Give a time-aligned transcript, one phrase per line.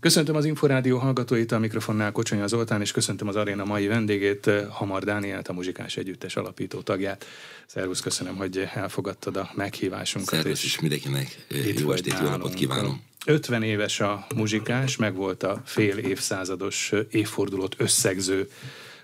[0.00, 5.04] Köszöntöm az Inforádió hallgatóit, a mikrofonnál Kocsonya Zoltán, és köszöntöm az aréna mai vendégét, Hamar
[5.04, 7.26] Dánielt, a Muzsikás Együttes alapító tagját.
[7.66, 10.34] Szervusz, köszönöm, hogy elfogadtad a meghívásunkat.
[10.34, 11.46] Szervusz, és mindenkinek
[11.80, 13.02] jó estét, jó napot kívánom.
[13.26, 18.50] 50 éves a muzsikás, meg volt a fél évszázados évfordulót összegző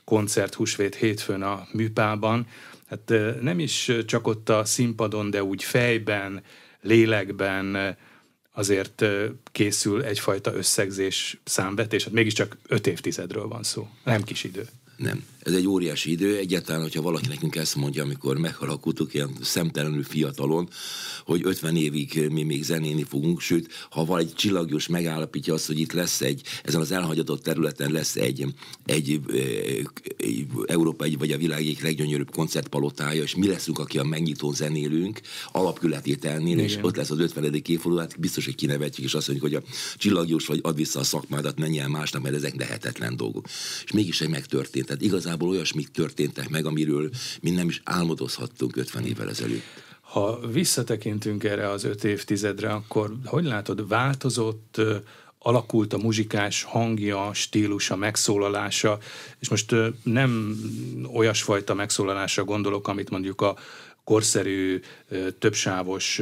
[0.05, 2.47] koncert húsvét hétfőn a műpában.
[2.89, 6.43] Hát nem is csak ott a színpadon, de úgy fejben,
[6.81, 7.97] lélekben,
[8.57, 9.05] azért
[9.53, 14.67] készül egyfajta összegzés, számvetés, hát mégiscsak öt évtizedről van szó, nem kis idő.
[14.97, 15.25] Nem.
[15.47, 16.37] Ez egy óriási idő.
[16.37, 20.69] Egyáltalán, hogyha valaki nekünk ezt mondja, amikor meghalakultuk ilyen szemtelenül fiatalon,
[21.25, 25.93] hogy 50 évig mi még zenéni fogunk, sőt, ha egy csillagjós megállapítja azt, hogy itt
[25.93, 28.47] lesz egy, ezen az elhagyatott területen lesz egy,
[28.85, 33.99] egy, egy, egy Európa egy, vagy a világ egyik leggyönyörűbb koncertpalotája, és mi leszünk, aki
[33.99, 35.21] a megnyitó zenélünk,
[35.53, 37.55] alapkületételnél, és ott lesz az 50.
[37.55, 41.05] évforduló, hát biztos, hogy kinevetjük, és azt mondjuk, hogy a csillagjós vagy ad vissza a
[41.05, 43.47] szakmádat, menj el másnak, mert ezek lehetetlen dolgok.
[43.85, 44.87] És mégis egy megtörtént.
[44.87, 49.65] Tehát igazából olyasmik történtek meg, amiről mi nem is álmodozhattunk 50 évvel ezelőtt.
[50.01, 54.81] Ha visszatekintünk erre az öt évtizedre, akkor hogy látod, változott,
[55.39, 58.99] alakult a muzsikás hangja, stílusa, megszólalása,
[59.39, 60.61] és most nem
[61.15, 63.57] olyasfajta megszólalásra gondolok, amit mondjuk a
[64.05, 64.81] korszerű,
[65.39, 66.21] többsávos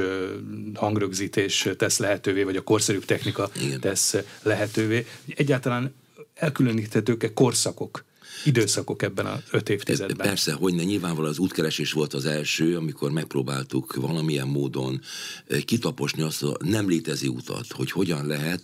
[0.75, 3.81] hangrögzítés tesz lehetővé, vagy a korszerű technika Igen.
[3.81, 5.07] tesz lehetővé.
[5.27, 5.95] Egyáltalán
[6.35, 8.05] elkülöníthetők-e korszakok
[8.47, 10.27] időszakok ebben az öt évtizedben.
[10.27, 15.01] Persze, hogy ne, nyilvánvalóan az útkeresés volt az első, amikor megpróbáltuk valamilyen módon
[15.47, 18.63] eh, kitaposni azt a nem létező utat, hogy hogyan lehet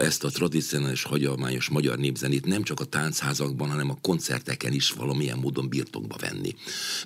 [0.00, 5.38] ezt a tradicionális, hagyományos magyar népzenét nem csak a táncházakban, hanem a koncerteken is valamilyen
[5.38, 6.54] módon birtokba venni.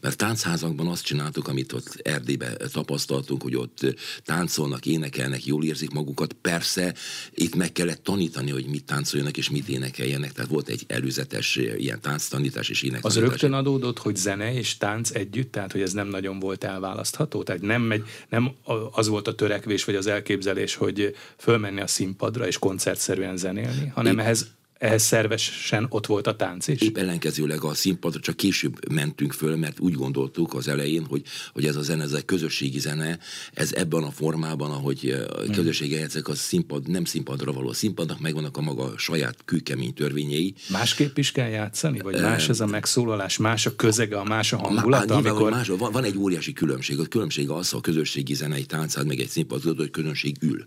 [0.03, 3.79] Mert táncházakban azt csináltuk, amit ott Erdélybe tapasztaltunk, hogy ott
[4.25, 6.33] táncolnak, énekelnek, jól érzik magukat.
[6.33, 6.95] Persze
[7.35, 12.01] itt meg kellett tanítani, hogy mit táncoljanak és mit énekeljenek, tehát volt egy előzetes ilyen
[12.01, 13.17] tánctanítás és énekelés.
[13.17, 17.43] Az rögtön adódott, hogy zene és tánc együtt, tehát hogy ez nem nagyon volt elválasztható?
[17.43, 18.53] Tehát nem, megy, nem
[18.91, 23.93] az volt a törekvés vagy az elképzelés, hogy fölmenni a színpadra és koncert koncertszerűen zenélni,
[23.95, 26.81] hanem ehhez ehhez szervesen ott volt a tánc is?
[26.81, 31.67] Épp ellenkezőleg a színpadra csak később mentünk föl, mert úgy gondoltuk az elején, hogy, hogy
[31.67, 33.19] ez a zene, ez a közösségi zene,
[33.55, 35.53] ez ebben a formában, ahogy a hmm.
[35.53, 37.69] közösségi ezek a színpad, nem színpadra való.
[37.69, 40.55] A színpadnak megvannak a maga saját kőkemény törvényei.
[40.69, 41.99] Másképp is kell játszani?
[41.99, 45.15] Vagy más ez a megszólalás, más a közege, a más a hangulata?
[45.15, 45.51] Amikor...
[45.51, 46.99] Más, van, van, egy óriási különbség.
[46.99, 50.67] A különbség az, a közösségi zene egy táncád, meg egy színpad, hogy közönség ül.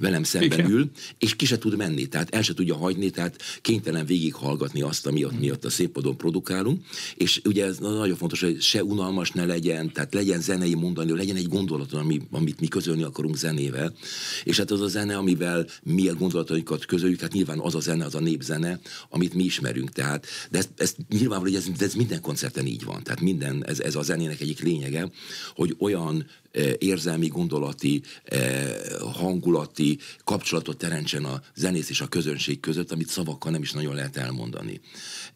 [0.00, 4.06] Velem szemben ül, és ki se tud menni, tehát el se tudja hagyni, tehát kénytelen
[4.06, 6.84] végighallgatni azt, ami ott miatt a színpadon produkálunk,
[7.14, 11.36] és ugye ez nagyon fontos, hogy se unalmas ne legyen, tehát legyen zenei mondani, legyen
[11.36, 13.94] egy gondolat, ami, amit mi közölni akarunk zenével,
[14.44, 18.04] és hát az a zene, amivel mi a gondolatainkat közöljük, hát nyilván az a zene,
[18.04, 18.80] az a népzene,
[19.10, 23.02] amit mi ismerünk, tehát, de ez, ez nyilvánvaló, hogy ez, ez minden koncerten így van,
[23.02, 25.10] tehát minden, ez, ez a zenének egyik lényege,
[25.54, 26.26] hogy olyan
[26.78, 28.02] érzelmi, gondolati,
[29.12, 34.16] hangulati kapcsolatot teremtsen a zenész és a közönség között, amit szavakkal nem is nagyon lehet
[34.16, 34.80] elmondani.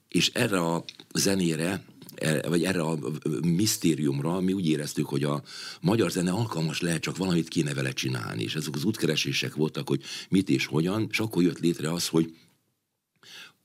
[0.09, 0.85] És erre a
[1.15, 1.85] zenére
[2.15, 2.99] e, vagy erre a
[3.43, 5.43] misztériumra mi úgy éreztük, hogy a
[5.81, 8.43] magyar zene alkalmas lehet, csak valamit kéne vele csinálni.
[8.43, 12.35] És ezek az útkeresések voltak, hogy mit és hogyan, és akkor jött létre az, hogy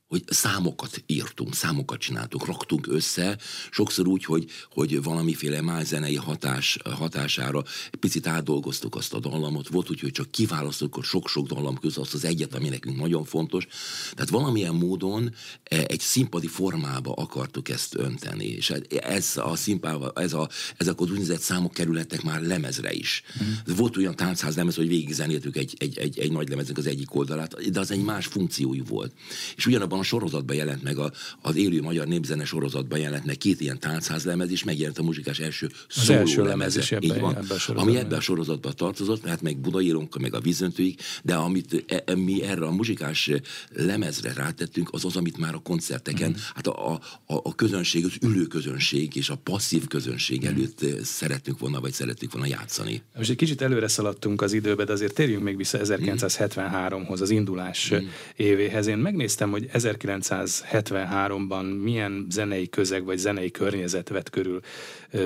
[0.08, 3.38] hogy számokat írtunk, számokat csináltunk, raktunk össze,
[3.70, 7.64] sokszor úgy, hogy, hogy valamiféle más zenei hatás, hatására
[8.00, 12.24] picit átdolgoztuk azt a dallamot, volt úgy, hogy csak kiválasztottuk sok-sok dallam közül azt az
[12.24, 13.66] egyet, ami nekünk nagyon fontos.
[14.14, 15.34] Tehát valamilyen módon
[15.64, 21.10] e, egy színpadi formába akartuk ezt önteni, és ez a színpába, ez a, ezek az
[21.10, 23.22] úgynevezett számok kerülettek már lemezre is.
[23.42, 23.74] Mm.
[23.76, 27.14] Volt olyan táncház lemez, hogy végig zenéltük egy, egy, egy, egy nagy lemeznek az egyik
[27.14, 29.12] oldalát, de az egy más funkciójú volt.
[29.56, 33.36] És ugyanabban abban a sorozatban jelent meg, a, az élő magyar népzene sorozatban jelent meg
[33.36, 36.80] két ilyen táncházlemez, és megjelent a muzsikás első szóló első lemeze.
[36.80, 40.40] Is ebben, így van, ebben ami ebben a sorozatban tartozott, hát meg Budaírónk, meg a
[40.40, 43.30] vízöntőig, de amit e, e, mi erre a muzsikás
[43.74, 46.34] lemezre rátettünk, az az, amit már a koncerteken, mm.
[46.54, 50.46] hát a, a, a közönség, az ülő közönség és a passzív közönség mm.
[50.46, 53.02] előtt szerettünk volna, vagy szerettünk volna játszani.
[53.16, 57.92] Most egy kicsit előre szaladtunk az időbe, de azért térjünk még vissza 1973-hoz, az indulás
[57.94, 58.06] mm.
[58.36, 58.86] évéhez.
[58.86, 64.60] Én megnéztem, hogy 1973-ban milyen zenei közeg vagy zenei környezet vett körül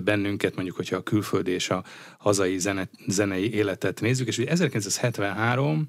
[0.05, 1.85] bennünket, mondjuk, hogyha a külföldi és a
[2.19, 5.89] hazai zene, zenei életet nézzük, és ugye 1973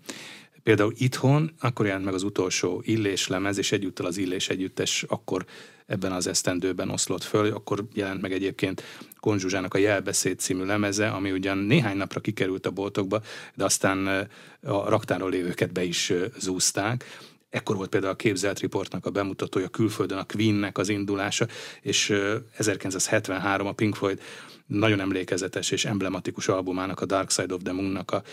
[0.64, 5.46] Például itthon akkor jelent meg az utolsó Illés lemez, és egyúttal az Illés együttes akkor
[5.86, 8.84] ebben az esztendőben oszlott föl, akkor jelent meg egyébként
[9.20, 13.22] Konzsuzsának a Jelbeszéd című lemeze, ami ugyan néhány napra kikerült a boltokba,
[13.54, 14.28] de aztán
[14.62, 17.06] a raktáron lévőket be is zúzták.
[17.52, 21.48] Ekkor volt például a képzelt riportnak a bemutatója, külföldön a Queennek az indulása,
[21.82, 22.14] és
[22.58, 24.22] 1973 a Pink Floyd
[24.66, 28.24] nagyon emlékezetes és emblematikus albumának, a Dark Side of the Moon-nak a,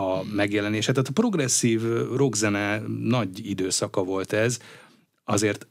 [0.00, 0.92] a megjelenése.
[0.92, 1.82] Tehát a progresszív
[2.16, 4.58] rockzene nagy időszaka volt ez,
[5.24, 5.66] azért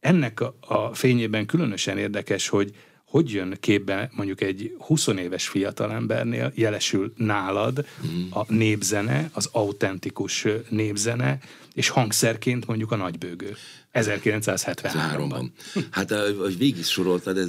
[0.00, 2.74] ennek a, fényében különösen érdekes, hogy
[3.06, 7.86] hogy jön képbe mondjuk egy 20 éves fiatalembernél jelesül nálad
[8.30, 11.38] a népzene, az autentikus népzene,
[11.76, 13.56] és hangszerként mondjuk a nagybőgő.
[13.92, 15.48] 1973-ban.
[15.90, 17.48] Hát, hogy végig soroltad, ez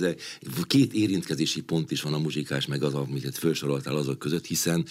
[0.67, 4.85] két érintkezési pont is van a muzsikás, meg az, amit felsoroltál azok között, hiszen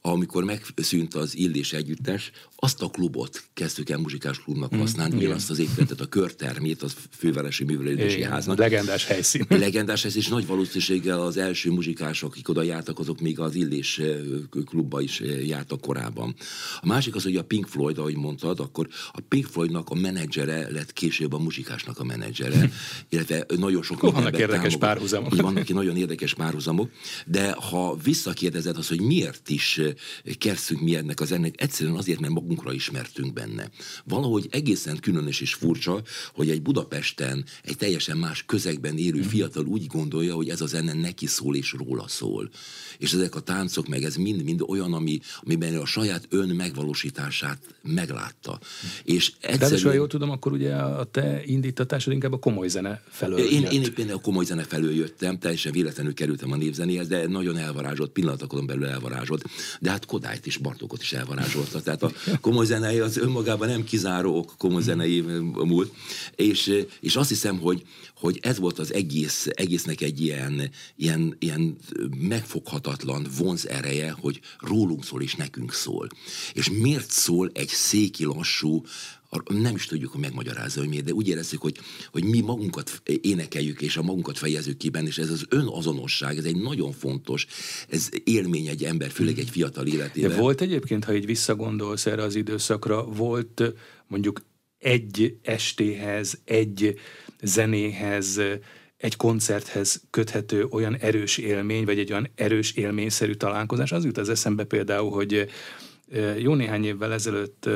[0.00, 5.30] amikor megszűnt az Illés együttes, azt a klubot kezdtük el muzsikás klubnak mm, használni, mm,
[5.30, 8.58] azt az épületet, a körtermét, az fővárosi művelődési háznak.
[8.58, 9.46] Legendás helyszín.
[9.66, 14.00] Legendás helyszín, és nagy valószínűséggel az első muzsikások, akik oda jártak, azok még az Illés
[14.64, 16.34] klubba is jártak korábban.
[16.80, 18.79] A másik az, hogy a Pink Floyd, ahogy mondtad, akkor
[19.12, 22.70] a Pink Floydnak a menedzsere lett később a muzsikásnak a menedzsere,
[23.08, 24.78] illetve nagyon sok oh, Vannak érdekes támogat.
[24.78, 25.36] párhuzamok.
[25.36, 26.90] Vannak nagyon érdekes párhuzamok,
[27.26, 29.80] de ha visszakérdezed az, hogy miért is
[30.38, 33.70] kerszünk mi ennek az ennek, egyszerűen azért, mert magunkra ismertünk benne.
[34.04, 36.02] Valahogy egészen különös és furcsa,
[36.34, 39.28] hogy egy Budapesten, egy teljesen más közegben élő mhm.
[39.28, 42.50] fiatal úgy gondolja, hogy ez a zene neki szól és róla szól.
[42.98, 48.60] És ezek a táncok, meg ez mind-mind olyan, ami, amiben a saját ön megvalósítását meglátta.
[49.04, 49.82] És egyszerűen...
[49.82, 53.72] De jól tudom, akkor ugye a te indítatásod inkább a komoly zene felől Én, jött.
[53.72, 58.10] én éppen a komoly zene felől jöttem, teljesen véletlenül kerültem a névzenéhez, de nagyon elvarázsolt,
[58.10, 59.44] pillanatokon belül elvarázsolt.
[59.80, 61.80] De hát Kodályt is, Bartókot is elvarázsolta.
[61.80, 65.20] Tehát a komoly zenei az önmagában nem kizáró ok komoly zenei
[65.54, 65.92] múlt.
[66.36, 67.82] És, és azt hiszem, hogy,
[68.14, 71.76] hogy ez volt az egész, egésznek egy ilyen, ilyen, ilyen
[72.28, 76.08] megfoghatatlan vonz ereje, hogy rólunk szól és nekünk szól.
[76.52, 78.24] És miért szól egy széki
[78.60, 78.82] lassú,
[79.48, 81.78] nem is tudjuk, hogy megmagyarázza, hogy miért, de úgy érezzük, hogy,
[82.12, 86.44] hogy mi magunkat énekeljük, és a magunkat fejezzük ki benne, és ez az önazonosság, ez
[86.44, 87.46] egy nagyon fontos,
[87.88, 90.30] ez élmény egy ember, főleg egy fiatal életében.
[90.30, 93.62] De volt egyébként, ha így visszagondolsz erre az időszakra, volt
[94.06, 94.42] mondjuk
[94.78, 96.98] egy estéhez, egy
[97.42, 98.40] zenéhez,
[98.96, 103.92] egy koncerthez köthető olyan erős élmény, vagy egy olyan erős élményszerű találkozás.
[103.92, 105.48] Az jut az eszembe például, hogy
[106.38, 107.68] jó néhány évvel ezelőtt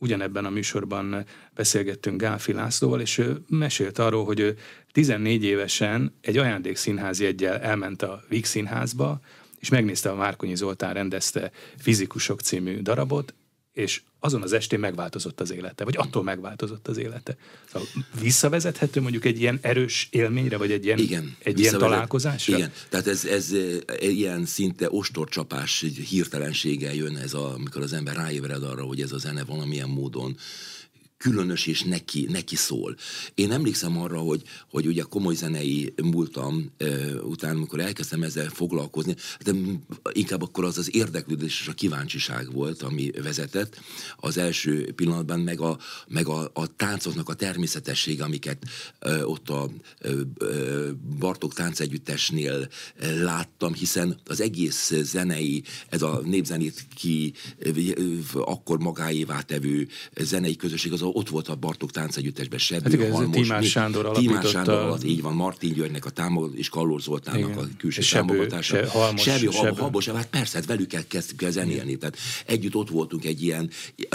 [0.00, 1.24] ugyanebben a műsorban
[1.54, 4.56] beszélgettünk Gálfi Lászlóval, és ő mesélt arról, hogy ő
[4.92, 9.20] 14 évesen egy ajándékszínházi egyel elment a Víg Színházba,
[9.58, 13.34] és megnézte a Márkonyi Zoltán rendezte Fizikusok című darabot,
[13.72, 17.36] és azon az estén megváltozott az élete, vagy attól megváltozott az élete.
[17.72, 17.88] Szóval
[18.20, 22.56] visszavezethető mondjuk egy ilyen erős élményre, vagy egy ilyen, igen, egy ilyen találkozásra?
[22.56, 23.52] Igen, tehát ez, ez
[24.00, 29.18] ilyen szinte ostorcsapás hirtelenséggel jön ez, a, amikor az ember ráébred arra, hogy ez a
[29.18, 30.36] zene valamilyen módon
[31.20, 32.96] különös és neki, neki szól.
[33.34, 39.16] Én emlékszem arra, hogy, hogy ugye komoly zenei múltam uh, után, amikor elkezdtem ezzel foglalkozni,
[39.44, 39.52] de
[40.12, 43.80] inkább akkor az az érdeklődés és a kíváncsiság volt, ami vezetett
[44.16, 45.78] az első pillanatban, meg a,
[46.08, 48.64] meg a, a táncoknak a természetessége, amiket
[49.06, 49.70] uh, ott a
[50.04, 52.68] uh, Bartók táncegyüttesnél
[53.00, 57.32] láttam, hiszen az egész zenei, ez a népzenét ki
[57.66, 59.88] uh, akkor magáévá tevő
[60.20, 64.48] zenei közösség, az ott volt a Bartók táncegyüttesben Sebő, hát igen, Halmos, Timás Sándor Timás
[64.48, 67.58] Sándor alatt, így van, Martin Györgynek a támogat, és Kallor Zoltánnak igen.
[67.58, 68.76] a külső Sebő, támogatása.
[68.76, 69.80] Se, Halmos, Sebő, Sebő.
[69.80, 71.96] Habos, hát persze, hát velük kell kezdtük el zenélni.
[71.96, 73.70] Tehát együtt ott voltunk egy ilyen,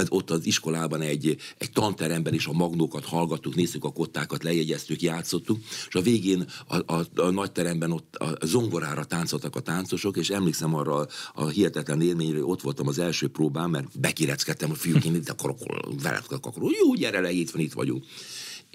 [0.08, 5.60] ott az iskolában egy, egy tanteremben is a magnókat hallgattuk, néztük a kottákat, lejegyeztük, játszottuk,
[5.88, 10.30] és a végén a, a, a nagy teremben ott a zongorára táncoltak a táncosok, és
[10.30, 15.06] emlékszem arra a, a hihetetlen élményre, ott voltam az első próbán, mert bekireckedtem a fiúk,
[15.06, 15.58] én itt akarok,
[16.04, 18.04] veled akarok, jó, gyere le, itt van, itt vagyunk.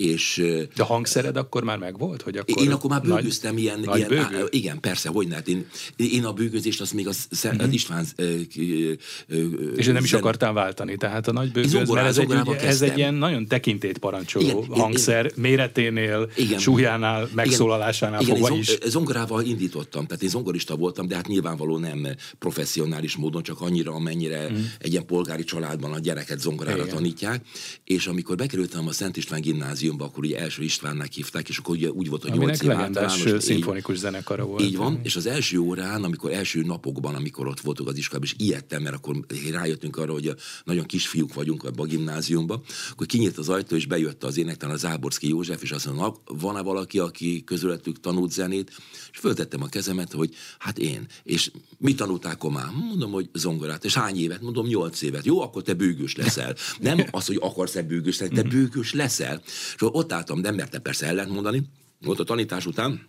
[0.01, 0.43] És,
[0.75, 2.23] De a hangszered akkor már megvolt?
[2.23, 4.43] Hogy akkor én akkor már bőgöztem nagy, ilyen, nagy ilyen bőgő?
[4.43, 5.67] á, igen, persze, hogy ne, hát én,
[5.97, 7.59] én a bőgözést azt még az, mm-hmm.
[7.59, 8.93] az István ö, ö,
[9.29, 12.99] ö, És nem is akartál váltani, tehát a nagy bőgőz, mert ez egy, ez egy
[12.99, 18.79] ilyen nagyon tekintét parancsoló igen, hangszer, én, méreténél, igen, súlyánál, megszólalásánál igen, fogva is.
[18.87, 22.07] Zongorával indítottam, tehát én zongorista voltam, de hát nyilvánvaló nem
[22.39, 24.57] professzionális módon, csak annyira, amennyire mm.
[24.79, 26.95] egy ilyen polgári családban a gyereket zongorára igen.
[26.95, 27.45] tanítják,
[27.85, 31.75] és amikor bekerültem a Szent István gimnázium gimnáziumban, akkor ugye első Istvánnak hívták, és akkor
[31.75, 34.63] ugye úgy volt, hogy nyolc év általános szimfonikus zenekara volt.
[34.63, 38.45] Így van, és az első órán, amikor első napokban, amikor ott voltunk az iskolában, és
[38.47, 39.17] ijedtem, mert akkor
[39.51, 44.37] rájöttünk arra, hogy nagyon kisfiúk vagyunk a gimnáziumban, akkor kinyílt az ajtó, és bejött az
[44.37, 48.71] énektan a Záborszki József, és azt mondta, van-e valaki, aki közületük tanult zenét?
[49.13, 51.07] És föltettem a kezemet, hogy hát én.
[51.23, 52.73] És mit tanulták komán?
[52.89, 53.85] Mondom, hogy zongorát.
[53.85, 54.41] És hány évet?
[54.41, 55.25] Mondom, nyolc évet.
[55.25, 56.55] Jó, akkor te bőgős leszel.
[56.81, 59.43] Nem az, hogy akarsz-e bőgős lenni, te bőgős leszel.
[59.81, 61.63] És ott álltam, nem mertem persze ellent mondani.
[62.01, 63.07] Volt a tanítás után,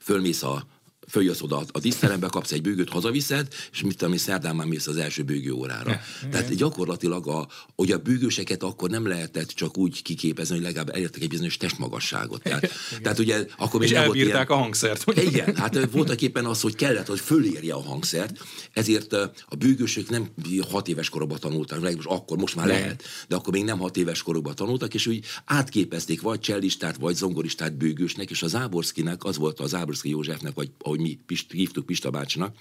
[0.00, 0.66] fölmész a
[1.08, 4.96] följössz oda a tisztelembe, kapsz egy bőgőt, hazaviszed, és mit tudom szerdán már mész az
[4.96, 5.90] első bőgő órára.
[5.90, 6.56] Ja, Tehát igen.
[6.56, 11.28] gyakorlatilag a, hogy a bőgőseket akkor nem lehetett csak úgy kiképezni, hogy legalább elértek egy
[11.28, 12.42] bizonyos testmagasságot.
[12.42, 12.70] Tehát,
[13.02, 14.46] tehát ugye akkor még és nem volt ilyen...
[14.46, 15.04] a hangszert.
[15.16, 18.38] Igen, hát voltak éppen az, hogy kellett, hogy fölérje a hangszert,
[18.72, 19.12] ezért
[19.46, 20.28] a bőgősök nem
[20.70, 24.22] hat éves korokban tanultak, most akkor most már lehet, de akkor még nem hat éves
[24.22, 29.60] korokban tanultak, és úgy átképezték vagy csellistát, vagy zongoristát bőgősnek, és az Záborszkinek az volt
[29.60, 32.56] az Záborszki Józsefnek, vagy ahogy mi Pist, hívtuk Pista bácsinak,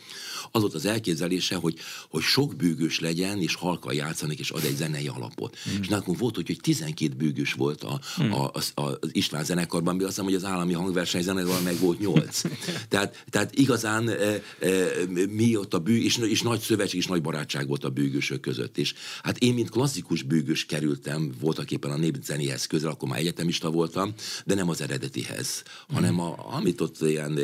[0.52, 1.78] az volt az elképzelése, hogy,
[2.10, 5.58] hogy sok bőgős legyen, és halkan játszanak, és ad egy zenei alapot.
[5.70, 5.82] Mm.
[5.82, 8.32] És nekünk volt, hogy, hogy 12 bőgős volt a, mm.
[8.32, 11.80] a, a, a, az István zenekarban, mi azt hiszem, hogy az állami hangverseny zenekarban meg
[11.80, 12.42] volt 8.
[12.90, 14.42] tehát, tehát igazán e, e,
[15.30, 18.78] mi ott a bő, és, és nagy szövetség és nagy barátság volt a bőgősök között.
[18.78, 23.72] És hát én, mint klasszikus bőgős kerültem voltak éppen a népzenéhez közel, akkor már egyetemista
[23.72, 24.14] voltam,
[24.46, 25.96] de nem az eredetihez, mm.
[25.96, 27.40] hanem a, amit ott ilyen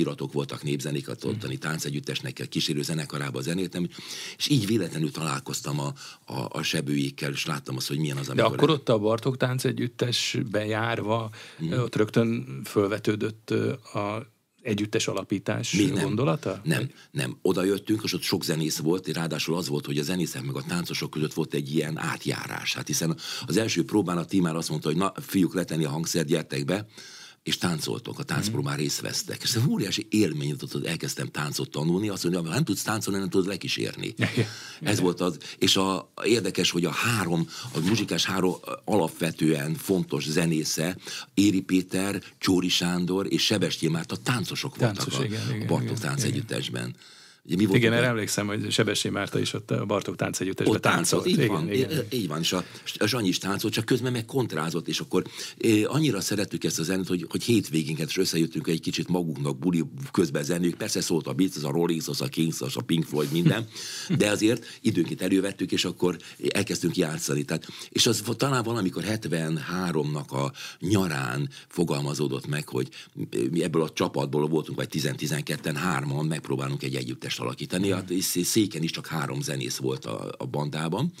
[0.00, 3.88] átiratok voltak népzenékat, ottani táncegyüttesnek, kísérő zenekarába zenéltem,
[4.36, 5.92] és így véletlenül találkoztam a,
[6.24, 8.50] a, a sebőjékkel, és láttam azt, hogy milyen az, amikor...
[8.50, 11.30] De akkor ott a Bartók táncegyüttesbe járva,
[11.64, 11.72] mm.
[11.72, 13.50] ott rögtön fölvetődött
[13.94, 14.26] a
[14.62, 16.60] együttes alapítás Mi nem, gondolata?
[16.64, 17.38] Nem, nem.
[17.42, 20.56] Oda jöttünk, és ott sok zenész volt, és ráadásul az volt, hogy a zenészek meg
[20.56, 22.74] a táncosok között volt egy ilyen átjárás.
[22.74, 23.16] Hát hiszen
[23.46, 26.86] az első próbán a Timár azt mondta, hogy na, fiúk, letenni a hangszert, gyertek be,
[27.42, 28.78] és táncoltok, a táncpróbán mm.
[28.78, 29.42] részt vesztek.
[29.42, 33.28] És ez óriási élmény, hogy elkezdtem táncot tanulni, azt mondja, ha nem tudsz táncolni, nem
[33.28, 34.14] tudod lekísérni.
[34.80, 38.54] ez volt az, és a, érdekes, hogy a három, a muzsikás három
[38.84, 40.96] alapvetően fontos zenésze,
[41.34, 46.88] Éri Péter, Csóri Sándor és Sebestyén Márta táncosok voltak Táncos, a, igen, a Bartók táncegyüttesben.
[46.88, 46.96] Igen.
[47.44, 51.26] Ugye mi igen, erre emlékszem, hogy Sebessé Márta is ott a Bartók táncegyüttesben táncolt.
[51.26, 52.04] Így, igen, van, igen.
[52.10, 52.64] így van, és a,
[52.98, 55.24] a Zsanyi is táncolt, csak közben meg kontrázott, és akkor
[55.58, 59.84] eh, annyira szerettük ezt a zenét, hogy, hogy hétvégénket is összejöttünk egy kicsit magunknak buli
[60.12, 60.74] közben zenők.
[60.74, 63.68] Persze szólt a Beatles, a Rolling Stones, a Kings, a Pink Floyd, minden,
[64.16, 66.16] de azért időnként elővettük, és akkor
[66.48, 67.44] elkezdtünk játszani.
[67.44, 72.88] Tehát, és az talán valamikor 73-nak a nyarán fogalmazódott meg, hogy
[73.50, 77.90] mi ebből a csapatból voltunk, vagy 10-12-en, hárman megpróbálunk egy együttes együttest alakítani.
[77.90, 78.12] Hát
[78.44, 81.12] széken is csak három zenész volt a, a bandában,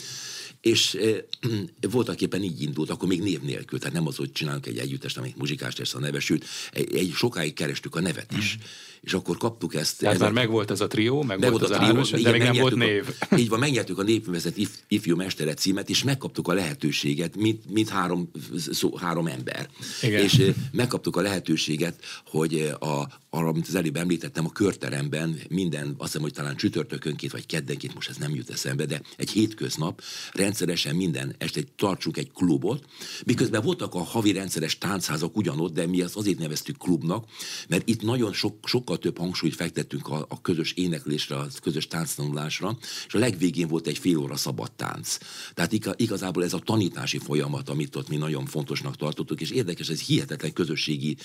[0.60, 1.24] és e,
[1.90, 5.16] voltak éppen így indult, akkor még név nélkül, tehát nem az, hogy csinálunk egy együttest,
[5.16, 8.56] amelyik muzsikás lesz a neve, sőt, egy, egy sokáig kerestük a nevet is.
[8.56, 8.62] Mm
[9.00, 9.98] és akkor kaptuk ezt.
[9.98, 12.30] Tehát ez már megvolt ez a trió, meg, meg volt az a trió, áros, de
[12.30, 13.16] még nem volt név.
[13.30, 17.70] A, így van, megnyertük a népművezet if, ifjú mestere címet, és megkaptuk a lehetőséget, mint,
[17.70, 18.30] mint három,
[18.70, 19.68] szó, három ember.
[20.02, 20.22] Igen.
[20.22, 26.02] És megkaptuk a lehetőséget, hogy a, arra, mint az előbb említettem, a körteremben minden, azt
[26.06, 30.96] hiszem, hogy talán csütörtökönként vagy keddenként, most ez nem jut eszembe, de egy hétköznap rendszeresen
[30.96, 32.84] minden este tartsunk egy klubot,
[33.26, 37.24] miközben voltak a havi rendszeres táncházak ugyanott, de mi azt azért neveztük klubnak,
[37.68, 41.86] mert itt nagyon sok, sok sokkal több hangsúlyt fektettünk a, a közös éneklésre, a közös
[41.86, 45.18] tánctanulásra, és a legvégén volt egy fél óra szabad tánc.
[45.54, 50.00] Tehát igazából ez a tanítási folyamat, amit ott mi nagyon fontosnak tartottuk, és érdekes, ez
[50.00, 51.16] hihetetlen közösségi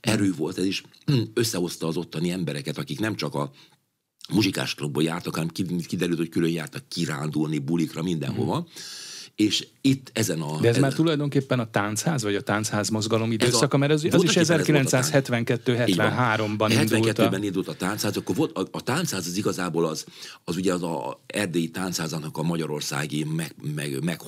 [0.00, 0.82] erő volt, ez is
[1.54, 3.50] összehozta az ottani embereket, akik nem csak a
[4.32, 5.50] muzsikás klubból jártak, hanem
[5.86, 8.58] kiderült, hogy külön jártak kirándulni, bulikra, mindenhova.
[8.58, 8.64] Mm
[9.36, 10.60] és itt ezen a...
[10.60, 10.80] De ez ezen...
[10.80, 17.18] már tulajdonképpen a táncház, vagy a táncház mozgalom időszaka, mert az, az is 1972-73-ban indult.
[17.18, 20.04] 72-ben indult a táncház, akkor volt, a, a táncház az igazából az,
[20.44, 24.20] az ugye az a erdélyi táncházának a magyarországi meg, meg, meg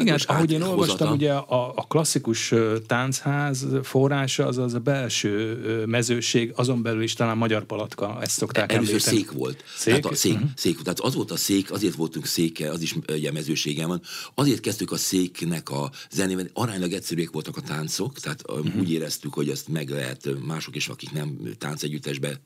[0.00, 2.54] Igen, ahogy én olvastam, ugye a, a klasszikus
[2.86, 8.72] táncház forrása az az a belső mezőség, azon belül is talán magyar palatka, ezt szokták
[8.72, 9.16] Először említeni.
[9.16, 9.64] szék volt.
[9.76, 9.94] Szék?
[9.94, 10.50] Tehát, a szék, uh-huh.
[10.54, 14.02] szék, tehát az volt a szék, azért voltunk széke, az is ugye mezőségen van,
[14.34, 18.76] Azért kezdtük a széknek a zenével, aránylag egyszerűek voltak a táncok, tehát uh-huh.
[18.78, 22.40] úgy éreztük, hogy ezt meg lehet mások is, akik nem táncegyüttesbe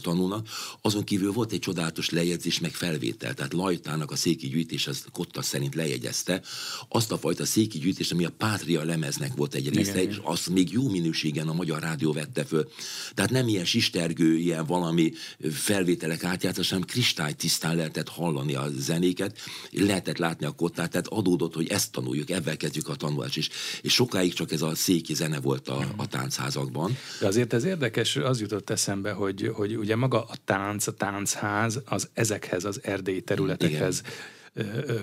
[0.00, 0.48] tanulnak.
[0.82, 5.42] Azon kívül volt egy csodálatos lejegyzés, meg felvétel, tehát Lajtának a széki gyűjtés, az Kotta
[5.42, 6.42] szerint lejegyezte
[6.88, 10.72] azt a fajta széki gyűjtés, ami a Pátria lemeznek volt egy része, és azt még
[10.72, 12.68] jó minőségen a Magyar Rádió vette föl.
[13.14, 15.12] Tehát nem ilyen sistergő, ilyen valami
[15.50, 19.38] felvételek átjátszás, hanem kristálytisztán lehetett hallani a zenéket,
[19.70, 23.48] lehetett látni a kottát, tehát adódott, hogy ezt tanuljuk, ebben kezdjük a tanulást is.
[23.82, 26.96] És sokáig csak ez a széki zene volt a, a táncházakban.
[27.20, 31.80] De azért ez érdekes, az jutott eszembe, hogy, hogy ugye maga a tánc, a táncház,
[31.84, 34.34] az ezekhez az erdélyi területekhez Igen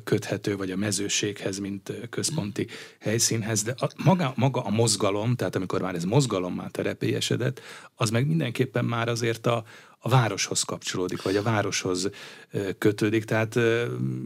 [0.04, 2.68] köthető, vagy a mezőséghez, mint központi
[3.00, 7.62] helyszínhez, de a, maga, maga a mozgalom, tehát amikor már ez mozgalom már terepélyesedett,
[7.96, 9.64] az meg mindenképpen már azért a,
[10.06, 12.10] a városhoz kapcsolódik, vagy a városhoz
[12.78, 13.24] kötődik.
[13.24, 13.60] Tehát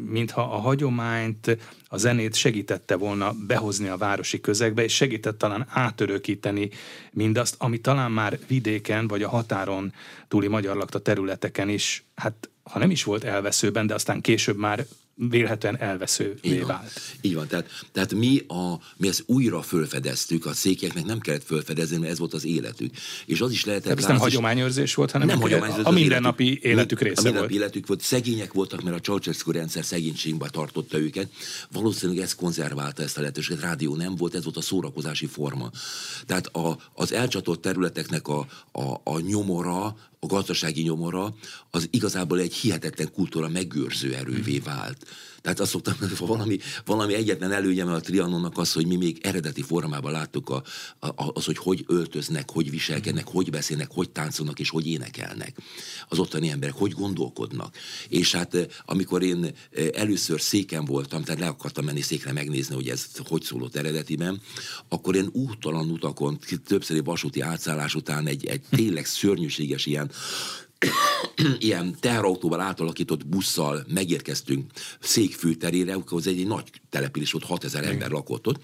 [0.06, 1.58] mintha a hagyományt,
[1.88, 6.70] a zenét segítette volna behozni a városi közegbe, és segített talán átörökíteni
[7.12, 9.94] mindazt, ami talán már vidéken, vagy a határon
[10.28, 14.86] túli magyar lakta területeken is, hát ha nem is volt elveszőben, de aztán később már
[15.18, 17.02] vélhetően elveszővé vált.
[17.22, 21.98] Így van, tehát, tehát mi, a, mi ezt újra fölfedeztük, a székeknek nem kellett fölfedezni,
[21.98, 22.96] mert ez volt az életük.
[23.26, 23.98] És az is lehetett...
[23.98, 27.64] Ez nem hagyományőrzés volt, hanem nem hagyományőrzés, a mindennapi életük, életük része a mindennapi volt.
[27.64, 28.02] életük volt.
[28.02, 31.30] Szegények voltak, mert a Ceausescu rendszer szegénységbe tartotta őket.
[31.72, 33.62] Valószínűleg ez konzerválta ezt a lehetőséget.
[33.62, 35.72] Rádió nem volt, ez volt a szórakozási forma.
[36.26, 41.36] Tehát a, az elcsatolt területeknek a, a, a nyomora, a gazdasági nyomora,
[41.72, 45.06] az igazából egy hihetetlen kultúra megőrző erővé vált.
[45.48, 50.12] Tehát azt szoktam, valami, valami egyetlen előnyem a Trianonnak az, hogy mi még eredeti formában
[50.12, 50.64] láttuk a,
[51.00, 55.58] a, az, hogy hogy öltöznek, hogy viselkednek, hogy beszélnek, hogy táncolnak és hogy énekelnek.
[56.08, 57.76] Az ottani emberek, hogy gondolkodnak.
[58.10, 62.76] És hát eh, amikor én eh, először széken voltam, tehát le akartam menni székre megnézni,
[62.76, 64.42] hogy ez hogy szólott eredetiben,
[64.90, 70.12] akkor én úttalan utakon, többszöri vasúti átszállás után egy, egy tényleg szörnyűséges ilyen
[71.60, 78.10] ilyen teherautóval átalakított busszal megérkeztünk Székfű terére, az egy, egy nagy település volt, 6000 ember
[78.10, 78.60] lakott ott,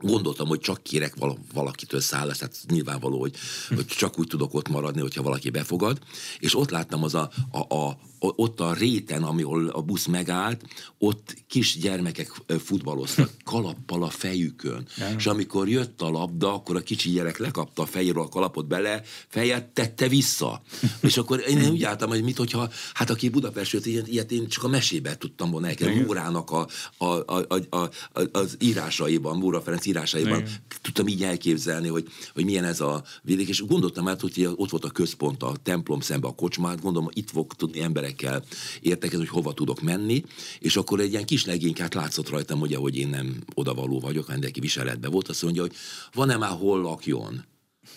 [0.00, 1.14] Gondoltam, hogy csak kérek
[1.54, 3.34] valakitől szállást, tehát nyilvánvaló, hogy,
[3.68, 5.98] hogy csak úgy tudok ott maradni, hogyha valaki befogad.
[6.38, 10.64] És ott láttam az a, a, a ott a réten, ahol a busz megállt,
[10.98, 12.32] ott kis gyermekek
[12.64, 14.86] futballoztak, kalappal a fejükön.
[15.16, 19.02] És amikor jött a labda, akkor a kicsi gyerek lekapta a fejéről a kalapot bele,
[19.28, 20.62] fejet tette vissza.
[21.00, 24.64] és akkor én úgy álltam, hogy mit, hogyha, hát aki Budapestről ilyet, ilyet én csak
[24.64, 27.90] a mesében tudtam volna elkezdeni, Mórának a, a, a, a, a,
[28.32, 30.50] az írásaiban, Móra Ferenc írásaiban Igen.
[30.82, 34.84] tudtam így elképzelni, hogy, hogy milyen ez a vidék, és gondoltam át, hogy ott volt
[34.84, 38.44] a központ, a templom szembe a kocsmát, gondolom, itt fog tudni emberekkel
[38.80, 40.24] értekezni, hogy hova tudok menni,
[40.58, 45.10] és akkor egy ilyen kis legénykát látszott rajtam, hogy én nem odavaló vagyok, mindenki viseletben
[45.10, 45.74] volt, azt mondja, hogy
[46.12, 47.44] van-e már hol lakjon?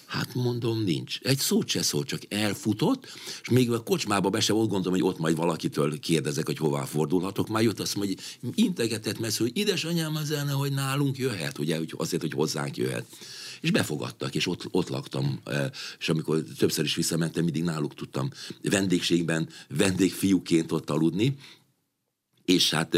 [0.06, 1.20] Hát mondom, nincs.
[1.22, 3.08] Egy szót se szól, csak elfutott,
[3.42, 6.86] és még a kocsmába be se volt, gondolom, hogy ott majd valakitől kérdezek, hogy hová
[6.86, 7.48] fordulhatok.
[7.48, 8.16] Már jött azt mondja,
[8.56, 13.06] integetett messze, hogy édesanyám az elne, hogy nálunk jöhet, ugye, azért, hogy hozzánk jöhet.
[13.62, 15.40] És befogadtak, és ott, ott laktam,
[16.00, 18.30] és amikor többször is visszamentem, mindig náluk tudtam
[18.62, 21.36] vendégségben, vendégfiúként ott aludni,
[22.46, 22.96] és hát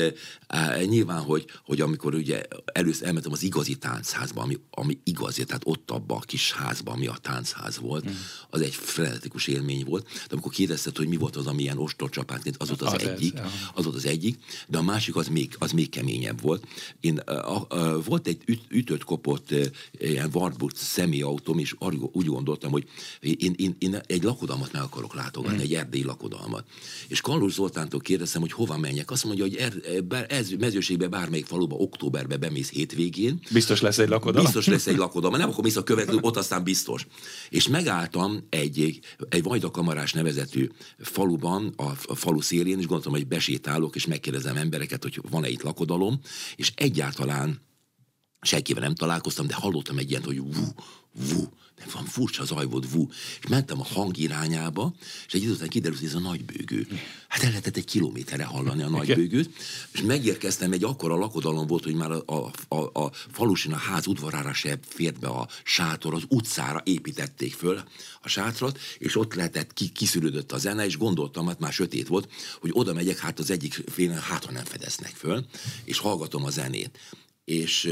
[0.48, 5.62] e, nyilván, hogy, hogy amikor ugye először elmentem az igazi táncházba, ami, ami igazi, tehát
[5.66, 8.14] ott abban a kis házban, ami a táncházház volt, mm.
[8.50, 10.06] az egy frenetikus élmény volt.
[10.06, 13.38] De amikor kérdezted, hogy mi volt az, ami ilyen ostorcsapát, az volt az, az egyik,
[13.38, 16.68] ez, az volt az egyik, de a másik az még, az még keményebb volt.
[17.00, 19.54] Én, a, a, volt egy üt, ütött, kopott
[19.92, 21.76] ilyen Wartburg személyautóm, és
[22.12, 22.88] úgy gondoltam, hogy
[23.20, 25.62] én, én, én egy lakodalmat meg akarok látogatni, mm.
[25.62, 26.66] egy erdélyi lakodalmat.
[27.08, 29.12] És Kallus Zoltántól kérdeztem, hogy hova menjek.
[29.12, 29.74] Azt mondja, hogy
[30.10, 33.40] er, ez mezőségbe bármelyik faluba októberbe bemész hétvégén.
[33.52, 34.46] Biztos lesz egy lakodalom.
[34.46, 35.38] Biztos lesz egy lakodalom.
[35.38, 37.08] Nem akkor mész a következő, ott aztán biztos.
[37.50, 43.96] És megálltam egy, egy Vajdakamarás nevezetű faluban, a, a falu szélén, és gondoltam, hogy besétálok,
[43.96, 46.20] és megkérdezem embereket, hogy van-e itt lakodalom,
[46.56, 47.62] és egyáltalán
[48.42, 50.66] senkivel nem találkoztam, de hallottam egy ilyen, hogy vú,
[51.12, 53.10] vú, de van furcsa zaj volt, vú.
[53.42, 54.94] És mentem a hang irányába,
[55.28, 56.88] és egy idő után kiderült, hogy ez a nagybőgő.
[57.28, 59.50] Hát el lehetett egy kilométerre hallani a nagybőgőt,
[59.92, 64.08] és megérkeztem, egy akkora lakodalom volt, hogy már a, a, a, a falusin a ház
[64.08, 67.84] udvarára se fért be a sátor, az utcára építették föl
[68.22, 72.32] a sátrat, és ott lehetett, ki, kiszűrődött a zene, és gondoltam, hát már sötét volt,
[72.60, 75.46] hogy oda megyek, hát az egyik félen, hát ha nem fedeznek föl,
[75.84, 77.00] és hallgatom a zenét
[77.46, 77.90] és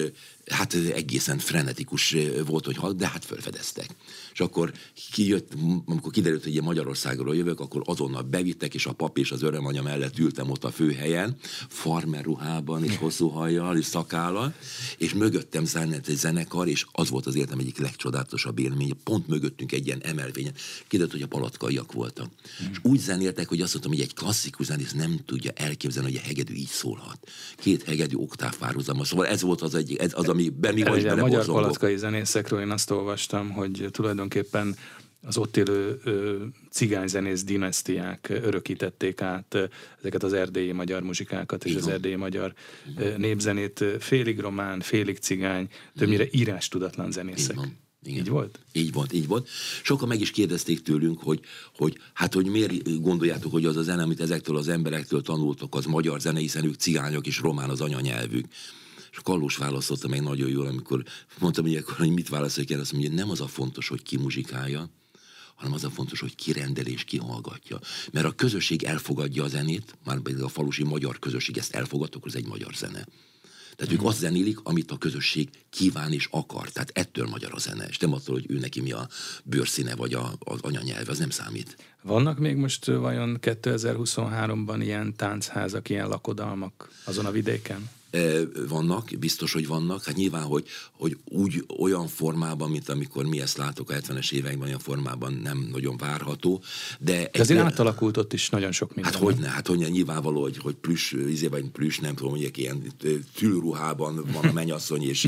[0.51, 3.95] hát egészen frenetikus volt, hogy hall, de hát felfedeztek.
[4.33, 4.73] És akkor
[5.11, 5.51] kijött,
[5.85, 10.19] amikor kiderült, hogy Magyarországról jövök, akkor azonnal bevittek, és a pap és az örömanya mellett
[10.19, 11.35] ültem ott a főhelyen,
[11.67, 14.53] farmer ruhában, és hosszú hajjal, és szakállal,
[14.97, 18.97] és mögöttem zenett egy zenekar, és az volt az életem egyik legcsodálatosabb élmény.
[19.03, 20.53] Pont mögöttünk egy ilyen emelvényen.
[20.87, 22.27] Kiderült, hogy a palatkaiak voltak.
[22.27, 22.71] Mm.
[22.71, 26.25] És úgy zenéltek, hogy azt mondtam, hogy egy klasszikus zenész nem tudja elképzelni, hogy a
[26.27, 27.29] hegedű így szólhat.
[27.57, 29.07] Két hegedű oktáv párhuzamos.
[29.07, 32.59] Szóval ez volt az egyik, ez az, ami be mi vagy A magyar palackai zenészekről
[32.59, 34.75] én azt olvastam, hogy tulajdonképpen
[35.23, 35.99] az ott élő
[36.69, 39.57] cigányzenész dinasztiák örökítették át
[39.99, 41.83] ezeket az erdélyi magyar muzsikákat és Igen.
[41.83, 42.53] az erdélyi magyar
[42.97, 43.19] Igen.
[43.19, 43.85] népzenét.
[43.99, 47.55] Félig román, félig cigány, többnyire írás tudatlan zenészek.
[47.55, 47.79] Igen.
[48.03, 48.19] Igen.
[48.19, 48.59] Így volt?
[48.71, 49.47] Így volt, így volt.
[49.83, 51.39] Sokan meg is kérdezték tőlünk, hogy,
[51.75, 55.85] hogy hát, hogy miért gondoljátok, hogy az a zene, amit ezektől az emberektől tanultok, az
[55.85, 58.45] magyar zene, hiszen ők cigányok és román az anyanyelvük.
[59.11, 61.03] És Kallós válaszolta meg nagyon jól, amikor
[61.39, 64.03] mondtam, hogy, akkor, hogy mit válaszolják el, azt mondja, hogy nem az a fontos, hogy
[64.03, 64.89] ki muzsikálja,
[65.55, 67.79] hanem az a fontos, hogy ki rendel és ki hallgatja.
[68.11, 72.29] Mert a közösség elfogadja a zenét, már pedig a falusi magyar közösség ezt elfogadta, akkor
[72.29, 73.05] ez egy magyar zene.
[73.75, 76.69] Tehát ők azt zenélik, amit a közösség kíván és akar.
[76.69, 79.07] Tehát ettől magyar a zene, és nem attól, hogy ő neki mi a
[79.43, 81.77] bőrszíne vagy a, az anyanyelve, az nem számít.
[82.01, 87.89] Vannak még most vajon 2023-ban ilyen táncházak, ilyen lakodalmak azon a vidéken?
[88.67, 90.03] Vannak, biztos, hogy vannak.
[90.03, 94.67] Hát nyilván, hogy, hogy úgy olyan formában, mint amikor mi ezt látok a 70-es években,
[94.67, 96.61] olyan formában nem nagyon várható.
[96.99, 99.13] De, de azért egy, átalakult ott is nagyon sok minden.
[99.13, 102.31] Hát hogy ne, hát hogy ne, nyilvánvaló, hogy, hogy plüss, izé, vagy plüss, nem tudom,
[102.31, 102.83] hogy ilyen
[103.35, 105.23] tűlruhában van a mennyasszony, és,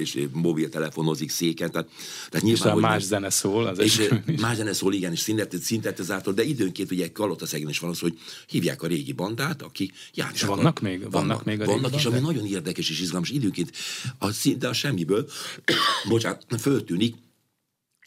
[0.00, 1.70] és, és mobiltelefonozik széken.
[1.70, 1.88] Tehát,
[2.28, 3.66] tehát nyilván, és más ne, zene szól.
[3.66, 4.08] Az és
[4.40, 8.82] más zene szól, igen, és szintetizáltól, de időnként ugye Kalotaszegen is van az, hogy hívják
[8.82, 10.34] a régi bandát, aki játszik.
[10.34, 11.10] És vannak még?
[11.10, 13.30] Vannak, vannak még a vannak vannak, és ami nagyon érdekes és izgalmas.
[13.30, 13.72] Időnként,
[14.18, 15.28] a, szinte a semmiből,
[16.08, 17.14] bocsánat, föltűnik,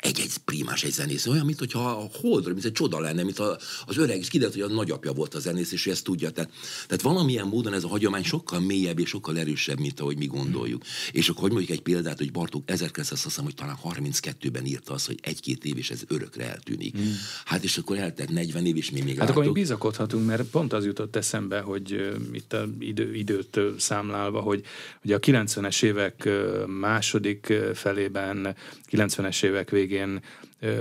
[0.02, 3.58] egy-egy primás egy zenész, olyan, mint hogyha a holdra, mint egy csoda lenne, mint a,
[3.86, 6.30] az öreg, és kiderült, hogy a nagyapja volt a zenész, és ő ezt tudja.
[6.30, 6.52] Tehát,
[6.88, 10.84] tehát valamilyen módon ez a hagyomány sokkal mélyebb és sokkal erősebb, mint ahogy mi gondoljuk.
[11.12, 14.94] És akkor hogy mondjuk egy példát, hogy Bartók 1900 azt hiszem, hogy talán 32-ben írta
[14.94, 16.96] azt, hogy egy-két év, és ez örökre eltűnik.
[16.96, 17.16] Hmm.
[17.46, 19.36] Hát és akkor eltett 40 év, és mi még Hát látok.
[19.36, 24.64] akkor még bizakodhatunk, mert pont az jutott eszembe, hogy itt a idő, időt számlálva, hogy
[25.04, 26.30] ugye a 90-es évek
[26.68, 28.56] második felében,
[28.92, 30.21] 90-es évek végén végén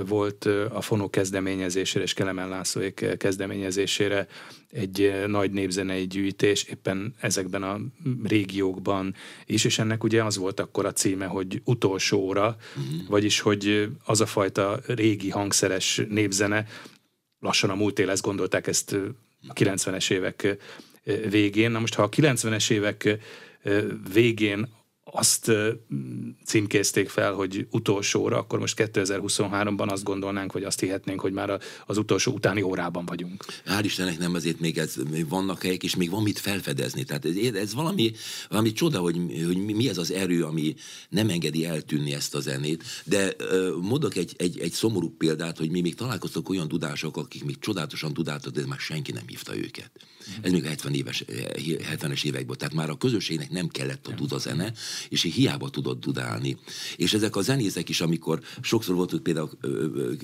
[0.06, 4.26] volt a Fonó kezdeményezésére és Kelemen Lászlóék kezdeményezésére
[4.70, 7.80] egy nagy népzenei gyűjtés éppen ezekben a
[8.22, 9.14] régiókban
[9.46, 13.08] is, és ennek ugye az volt akkor a címe, hogy utolsó óra, uh-huh.
[13.08, 16.66] vagyis hogy az a fajta régi hangszeres népzene,
[17.38, 18.96] lassan a múlt él, ezt gondolták ezt
[19.48, 20.56] a 90-es évek
[21.28, 21.70] végén.
[21.70, 23.18] Na most, ha a 90-es évek
[24.12, 24.68] végén
[25.12, 25.52] azt
[26.44, 31.98] címkézték fel, hogy utolsóra, akkor most 2023-ban azt gondolnánk, hogy azt hihetnénk, hogy már az
[31.98, 33.44] utolsó utáni órában vagyunk.
[33.66, 34.94] Hál' Istennek nem azért még ez,
[35.28, 37.04] vannak helyek, és még van mit felfedezni.
[37.04, 38.12] Tehát ez, ez valami,
[38.48, 40.74] valami csoda, hogy, hogy mi ez az erő, ami
[41.08, 42.84] nem engedi eltűnni ezt a zenét.
[43.04, 43.34] De
[43.80, 48.12] mondok egy, egy, egy szomorú példát, hogy mi még találkoztunk olyan tudások, akik még csodálatosan
[48.12, 49.90] tudáltak, de már senki nem hívta őket.
[50.42, 52.56] Ez még a 70 éves, 70-es években.
[52.58, 54.72] Tehát már a közösségnek nem kellett a dudazene,
[55.08, 56.56] és hiába tudott dudálni.
[56.96, 59.50] És ezek a zenészek is, amikor sokszor volt hogy például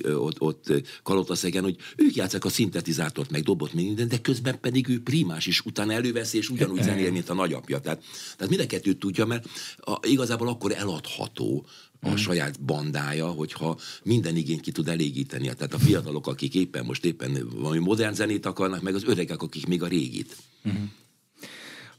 [0.03, 5.01] ott, ott Kalotaszegen, hogy ők játszák a szintetizátort, meg dobott minden, de közben pedig ő
[5.01, 7.79] primás is utána előveszi, és ugyanúgy zenél, mint a nagyapja.
[7.79, 8.03] Tehát,
[8.35, 11.65] tehát mind a kettőt tudja, mert a, igazából akkor eladható
[12.01, 12.15] a mm.
[12.15, 15.43] saját bandája, hogyha minden igényt ki tud elégíteni.
[15.43, 19.67] Tehát a fiatalok, akik éppen most éppen valami modern zenét akarnak, meg az öregek, akik
[19.67, 20.35] még a régit.
[20.69, 20.83] Mm.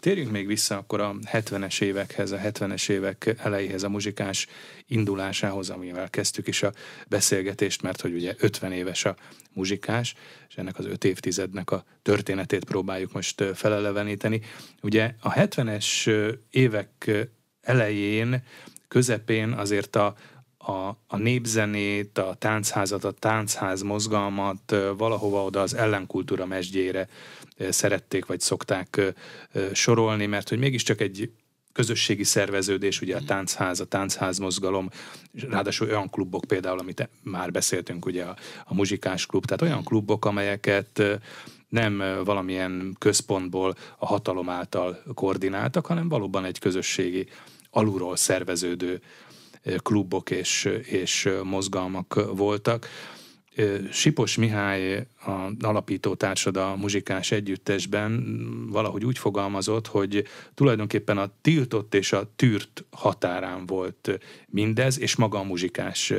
[0.01, 4.47] Térjünk még vissza akkor a 70-es évekhez, a 70-es évek elejéhez, a muzsikás
[4.87, 6.73] indulásához, amivel kezdtük is a
[7.09, 9.17] beszélgetést, mert hogy ugye 50 éves a
[9.53, 10.15] muzsikás,
[10.49, 14.41] és ennek az öt évtizednek a történetét próbáljuk most feleleveníteni.
[14.83, 16.11] Ugye a 70-es
[16.51, 17.11] évek
[17.61, 18.43] elején,
[18.89, 20.15] közepén azért a,
[20.59, 27.09] a, a népzenét, a táncházat, a táncház mozgalmat valahova oda az ellenkultúra mesdjére
[27.71, 29.15] szerették vagy szokták
[29.73, 31.31] sorolni, mert hogy mégiscsak egy
[31.73, 34.91] közösségi szerveződés, ugye a táncház, a táncház mozgalom,
[35.49, 40.25] ráadásul olyan klubok például, amit már beszéltünk, ugye a, a muzsikás klub, tehát olyan klubok,
[40.25, 41.03] amelyeket
[41.69, 47.27] nem valamilyen központból a hatalom által koordináltak, hanem valóban egy közösségi
[47.71, 49.01] alulról szerveződő
[49.77, 52.89] klubok és, és mozgalmak voltak.
[53.91, 58.25] Sipos Mihály, a alapító társad a muzsikás együttesben
[58.71, 65.39] valahogy úgy fogalmazott, hogy tulajdonképpen a tiltott és a tűrt határán volt mindez, és maga
[65.39, 66.13] a muzsikás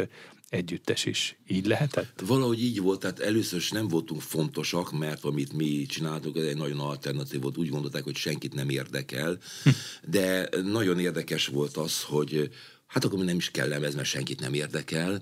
[0.50, 1.38] együttes is.
[1.48, 2.24] Így lehetett?
[2.26, 6.80] Valahogy így volt, tehát először nem voltunk fontosak, mert amit mi csináltuk, ez egy nagyon
[6.80, 9.70] alternatív volt, úgy gondolták, hogy senkit nem érdekel, hm.
[10.10, 12.50] de nagyon érdekes volt az, hogy
[12.88, 15.22] hát akkor nem is kell lemez, mert senkit nem érdekel,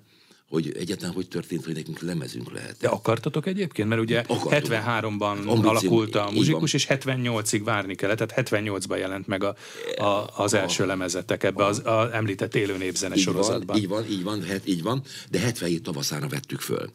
[0.50, 2.76] hogy egyáltalán hogy történt, hogy nekünk lemezünk lehet.
[2.80, 3.90] De akartatok egyébként?
[3.90, 4.74] Mert ugye Akartunk.
[4.84, 9.56] 73-ban Ambíció, alakult a muzsikus, és 78-ig várni kellett, tehát 78-ban jelent meg a,
[9.98, 13.66] a, az első a, lemezetek ebbe az a, említett élő népzene így sorozatban.
[13.66, 16.92] Van, így van, így van, hát így van, de 77 tavaszára vettük föl.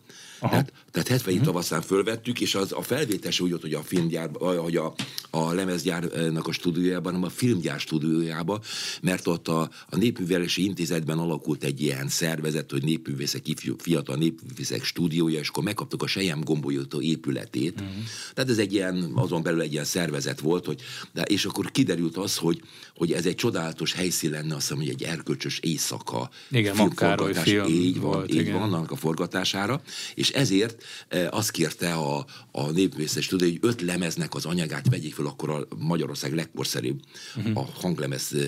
[0.51, 1.47] Tehát, tehát 77 uh-huh.
[1.47, 4.95] tavaszán fölvettük, és az a felvétel úgy volt, hogy a filmgyár, hogy a,
[5.31, 8.61] a lemezgyárnak a stúdiójában, hanem a filmgyár stúdiójában,
[9.03, 14.85] mert ott a, a Népművelési Intézetben alakult egy ilyen szervezet, hogy népművészek, ifjú, fiatal népművészek
[14.85, 17.81] stúdiója, és akkor megkaptuk a Sejem gombolyótó épületét.
[17.81, 17.95] Uh-huh.
[18.35, 20.81] Tehát ez egy ilyen, azon belül egy ilyen szervezet volt, hogy,
[21.13, 22.63] de, és akkor kiderült az, hogy,
[22.97, 26.31] hogy ez egy csodálatos helyszín lenne, azt hiszem, hogy egy erkölcsös éjszaka.
[26.51, 28.53] Igen, Makkároly film így van, volt, így igen.
[28.53, 29.83] van, annak a forgatásására,
[30.15, 35.15] és ezért e, azt kérte a, a népművészes tudja, hogy öt lemeznek az anyagát vegyék
[35.15, 37.01] fel, akkor a Magyarország legkorszerűbb
[37.37, 37.59] uh-huh.
[37.59, 38.39] a hanglemez, e,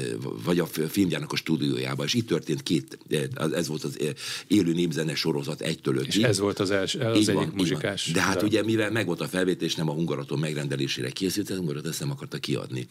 [0.44, 3.98] vagy a filmgyárnak a stúdiójába, és itt történt két, e, ez volt az
[4.46, 6.16] élő népzene sorozat egytől ötig.
[6.16, 8.10] És ez volt az, els, az így egyik van, muzsikás.
[8.10, 8.44] De hát de...
[8.44, 12.10] ugye, mivel meg volt a felvétel, nem a Hungaraton megrendelésére készült, az Hungarat ezt nem
[12.10, 12.86] akarta kiadni.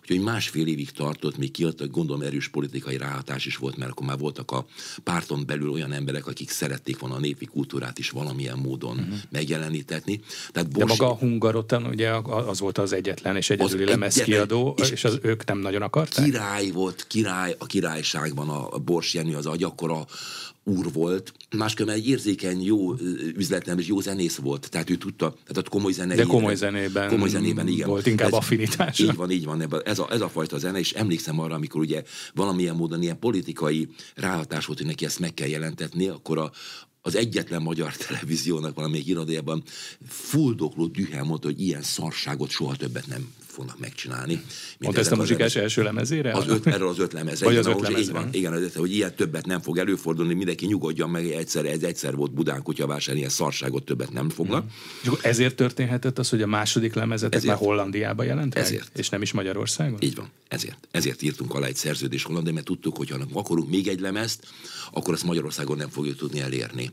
[0.00, 4.18] Úgyhogy másfél évig tartott, még kiadtak, gondolom erős politikai ráhatás is volt, mert akkor már
[4.18, 4.66] voltak a
[5.02, 9.18] párton belül olyan emberek, akik szerették volna a népi kultúrát is valami valamilyen módon uh-huh.
[9.30, 10.20] megjelenítetni.
[10.52, 10.86] Tehát Bosch...
[10.86, 15.18] De maga a Hungaroton ugye az volt az egyetlen és egyedüli lemezkiadó, és, és az
[15.22, 16.24] ők nem nagyon akarták?
[16.24, 20.06] Király volt, király, a királyságban a Bors Jenő az agy, akkor a
[20.64, 22.94] úr volt, máskülönben egy érzékeny, jó
[23.36, 26.16] üzletlen és jó zenész volt, tehát ő tudta, tehát a komoly zenei.
[26.16, 27.88] De komoly zenében, komoly zenében igen.
[27.88, 28.98] volt inkább ez, affinitás.
[28.98, 32.02] Így van, így van, ez a, ez a fajta zene, és emlékszem arra, amikor ugye
[32.34, 36.50] valamilyen módon ilyen politikai ráhatás volt, hogy neki ezt meg kell jelentetni, akkor a,
[37.08, 39.62] az egyetlen magyar televíziónak valamelyik irodájában
[40.08, 44.42] fuldokló dühel mondta, hogy ilyen szarságot soha többet nem fognak megcsinálni.
[44.78, 46.32] Mondta ezt a muzsikás első lemezére?
[46.32, 47.46] Az öt, erről az öt lemezre.
[47.46, 48.00] Vagy az öt lemezre.
[48.00, 51.82] Így van, igen, az, hogy ilyen többet nem fog előfordulni, mindenki nyugodjon meg, egyszer, ez
[51.82, 54.64] egyszer volt Budán kutyavásár, ilyen szarságot többet nem fognak.
[54.64, 54.68] Mm.
[55.02, 57.52] És akkor ezért történhetett az, hogy a második lemezetek ezért.
[57.52, 58.98] már Hollandiába jelent Ezért.
[58.98, 59.98] És nem is Magyarországon?
[60.02, 60.88] Így van, ezért.
[60.90, 64.46] Ezért írtunk alá egy szerződés Hollandiában, mert tudtuk, hogy ha akarunk még egy lemezt,
[64.92, 66.92] akkor azt Magyarországon nem fogjuk tudni elérni.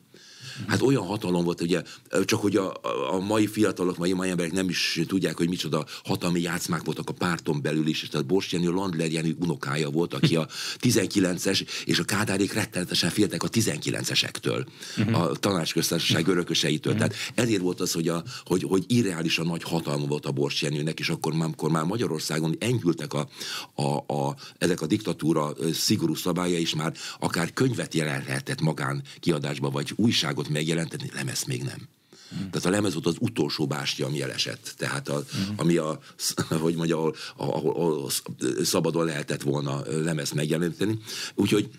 [0.67, 1.81] Hát olyan hatalom volt, ugye,
[2.25, 2.73] csak hogy a,
[3.11, 7.13] a mai fiatalok, mai, mai emberek nem is tudják, hogy micsoda hatalmi játszmák voltak a
[7.13, 10.47] párton belül is, és tehát Bors Jenő Landler Jenő unokája volt, aki a
[10.79, 14.65] 19-es, és a Kádárék rettenetesen féltek a 19-esektől,
[14.97, 15.21] uh-huh.
[15.21, 16.93] a tanácsköztársaság örököseitől.
[16.93, 17.07] Uh-huh.
[17.07, 20.99] Tehát ezért volt az, hogy, a, hogy, hogy irreálisan nagy hatalma volt a Bors Jenőnek,
[20.99, 23.27] és akkor már, akkor már Magyarországon enyhültek a,
[23.75, 29.93] a, a, ezek a diktatúra szigorú szabálya, és már akár könyvet jelenhetett magán kiadásba, vagy
[29.95, 31.88] újságot lemezot megjelenteni, lemez még nem.
[32.36, 32.49] Mm.
[32.49, 34.73] Tehát a lemez volt az utolsó bástya, ami elesett.
[34.77, 35.53] Tehát a, mm.
[35.58, 35.99] ami a,
[36.62, 38.12] hogy mondja, ahol, ahol, ahol
[38.63, 40.99] szabadon lehetett volna lemez megjeleníteni.
[41.36, 41.69] Úgyhogy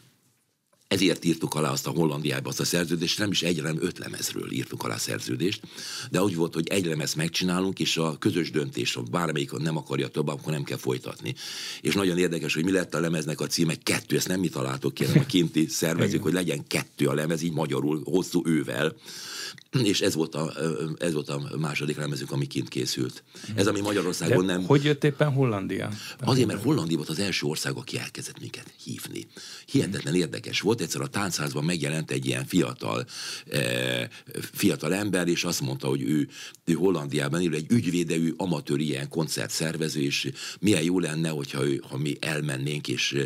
[0.88, 4.52] ezért írtuk alá azt a Hollandiába azt a szerződést, nem is egy, hanem öt lemezről
[4.52, 5.60] írtuk alá a szerződést,
[6.10, 10.08] de úgy volt, hogy egy lemez megcsinálunk, és a közös döntés, ha bármelyik nem akarja
[10.08, 11.34] több, akkor nem kell folytatni.
[11.80, 14.94] És nagyon érdekes, hogy mi lett a lemeznek a címe, kettő, ezt nem mi találtok
[14.94, 18.94] ki, hanem a kinti szervezők, hogy legyen kettő a lemez, így magyarul, hosszú ővel
[19.82, 20.52] és ez volt, a,
[20.98, 23.22] ez volt a második lemezünk, ami kint készült.
[23.54, 24.64] Ez, ami Magyarországon De nem...
[24.64, 25.90] Hogy jött éppen Hollandia?
[26.20, 29.26] Azért, mert Hollandia volt az első ország, aki elkezdett minket hívni.
[29.66, 33.06] Hihetetlen érdekes volt, egyszer a táncházban megjelent egy ilyen fiatal,
[33.50, 34.08] eh,
[34.52, 36.28] fiatal ember, és azt mondta, hogy ő,
[36.64, 41.82] ő Hollandiában él, egy ügyvéde, ő amatőr ilyen koncertszervező, és milyen jó lenne, hogyha ő,
[41.88, 43.16] ha mi elmennénk, és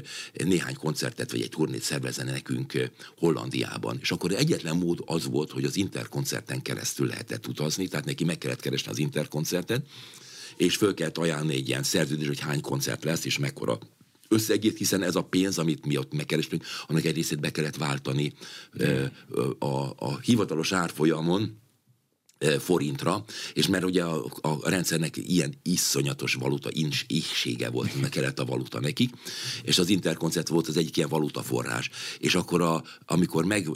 [0.44, 3.98] néhány koncertet, vagy egy turnét szervezne nekünk Hollandiában.
[4.00, 8.24] És akkor egyetlen mód az volt, hogy az interkoncert interkoncerten keresztül lehetett utazni, tehát neki
[8.24, 9.86] meg kellett keresni az interkoncertet,
[10.56, 13.78] és föl kellett ajánlani egy ilyen szerződés, hogy hány koncert lesz, és mekkora
[14.30, 18.32] összegét, hiszen ez a pénz, amit mi ott megkerestünk, annak egy részét be kellett váltani
[19.58, 19.66] a,
[19.96, 21.60] a, hivatalos árfolyamon,
[22.58, 28.38] forintra, és mert ugye a, a rendszernek ilyen iszonyatos valuta incs, ízsége volt, meg kellett
[28.38, 29.10] a valuta nekik,
[29.62, 31.90] és az interkoncert volt az egyik ilyen valuta forrás.
[32.18, 33.68] És akkor, a, amikor meg,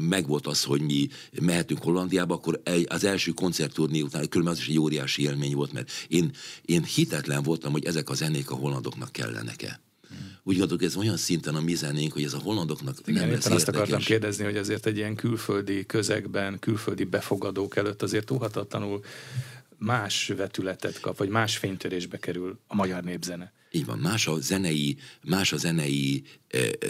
[0.00, 1.08] meg volt az, hogy mi
[1.40, 5.90] mehetünk Hollandiába, akkor az első koncertturné után, különben az is egy óriási élmény volt, mert
[6.08, 6.32] én,
[6.64, 9.83] én hitetlen voltam, hogy ezek a zenék a hollandoknak kellenek-e
[10.46, 13.46] úgy gondolok, ez olyan szinten a mi zenénk, hogy ez a hollandoknak Igen, nem lesz
[13.46, 19.04] azt akartam kérdezni, hogy azért egy ilyen külföldi közegben, külföldi befogadók előtt azért óhatatlanul
[19.78, 23.52] más vetületet kap, vagy más fénytörésbe kerül a magyar népzene.
[23.74, 26.22] Így van, más a zenei, más a zenei,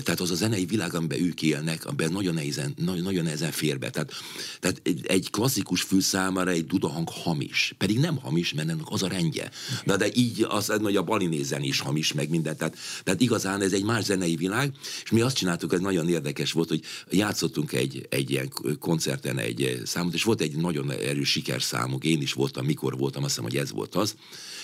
[0.03, 3.79] tehát az a zenei világ, amiben ők élnek, amiben nagyon nehezen, nagyon, nagyon nehezen fér
[3.79, 3.91] be.
[3.91, 4.13] Tehát,
[4.61, 7.75] tehát egy klasszikus fül számára egy dudahang hamis.
[7.79, 9.51] Pedig nem hamis, mert ennek az a rendje.
[9.85, 12.57] De, de így az, hogy a balinézen is hamis, meg minden.
[12.57, 14.73] Tehát, tehát igazán ez egy más zenei világ,
[15.05, 19.81] és mi azt csináltuk, ez nagyon érdekes volt, hogy játszottunk egy, egy ilyen koncerten egy
[19.85, 23.59] számot, és volt egy nagyon erős sikerszámunk, én is voltam, mikor voltam, azt hiszem, hogy
[23.61, 24.15] ez volt az,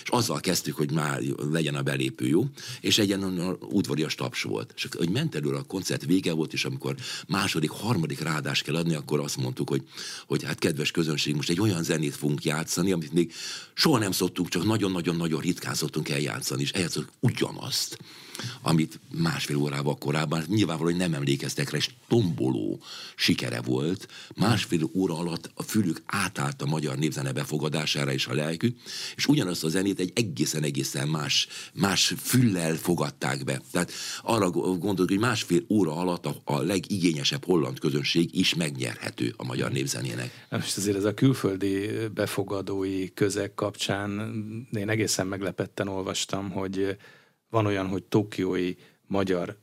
[0.03, 2.47] és azzal kezdtük, hogy már legyen a belépő jó,
[2.81, 4.73] és egy ilyen udvarias taps volt.
[4.77, 6.95] És hogy ment elő a koncert vége volt, és amikor
[7.29, 9.83] második, harmadik ráadást kell adni, akkor azt mondtuk, hogy,
[10.27, 13.33] hogy hát kedves közönség, most egy olyan zenét fogunk játszani, amit még
[13.75, 17.99] soha nem szoktunk, csak nagyon-nagyon-nagyon ritkán szoktunk eljátszani, és eljátszottuk ugyanazt
[18.63, 22.81] amit másfél órával korábban nyilvánvalóan nem emlékeztek rá, és tomboló
[23.17, 24.09] sikere volt.
[24.37, 28.77] Másfél óra alatt a fülük átállt a magyar népzene befogadására és a lelkük,
[29.17, 33.61] és ugyanazt a zenét egy egészen-egészen más, más füllel fogadták be.
[33.71, 39.45] Tehát arra gondolok, hogy másfél óra alatt a, a legigényesebb holland közönség is megnyerhető a
[39.45, 40.47] magyar népzenének.
[40.51, 44.11] Most azért ez a külföldi befogadói közeg kapcsán
[44.73, 46.97] én egészen meglepetten olvastam, hogy
[47.51, 48.75] van olyan, hogy tokiói
[49.07, 49.59] magyar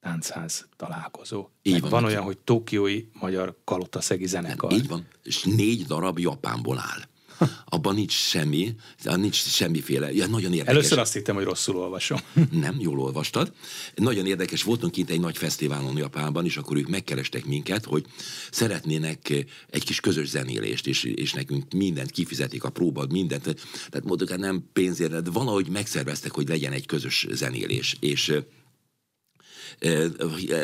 [0.00, 1.48] táncház találkozó.
[1.62, 4.72] Így van, van olyan, hogy tokiói magyar kalotaszegi zenekar.
[4.72, 7.02] így van, és négy darab Japánból áll
[7.64, 10.74] abban nincs semmi, nincs semmiféle, ja, nagyon érdekes.
[10.74, 12.18] Először azt hittem, hogy rosszul olvasom.
[12.50, 13.52] Nem, jól olvastad.
[13.94, 18.04] Nagyon érdekes, voltunk kint egy nagy fesztiválon Japánban, és akkor ők megkerestek minket, hogy
[18.50, 23.42] szeretnének egy kis közös zenélést, és, és nekünk mindent kifizetik, a próba, mindent.
[23.42, 27.96] Tehát mondjuk, hát nem pénzért, de valahogy megszerveztek, hogy legyen egy közös zenélés.
[28.00, 28.32] És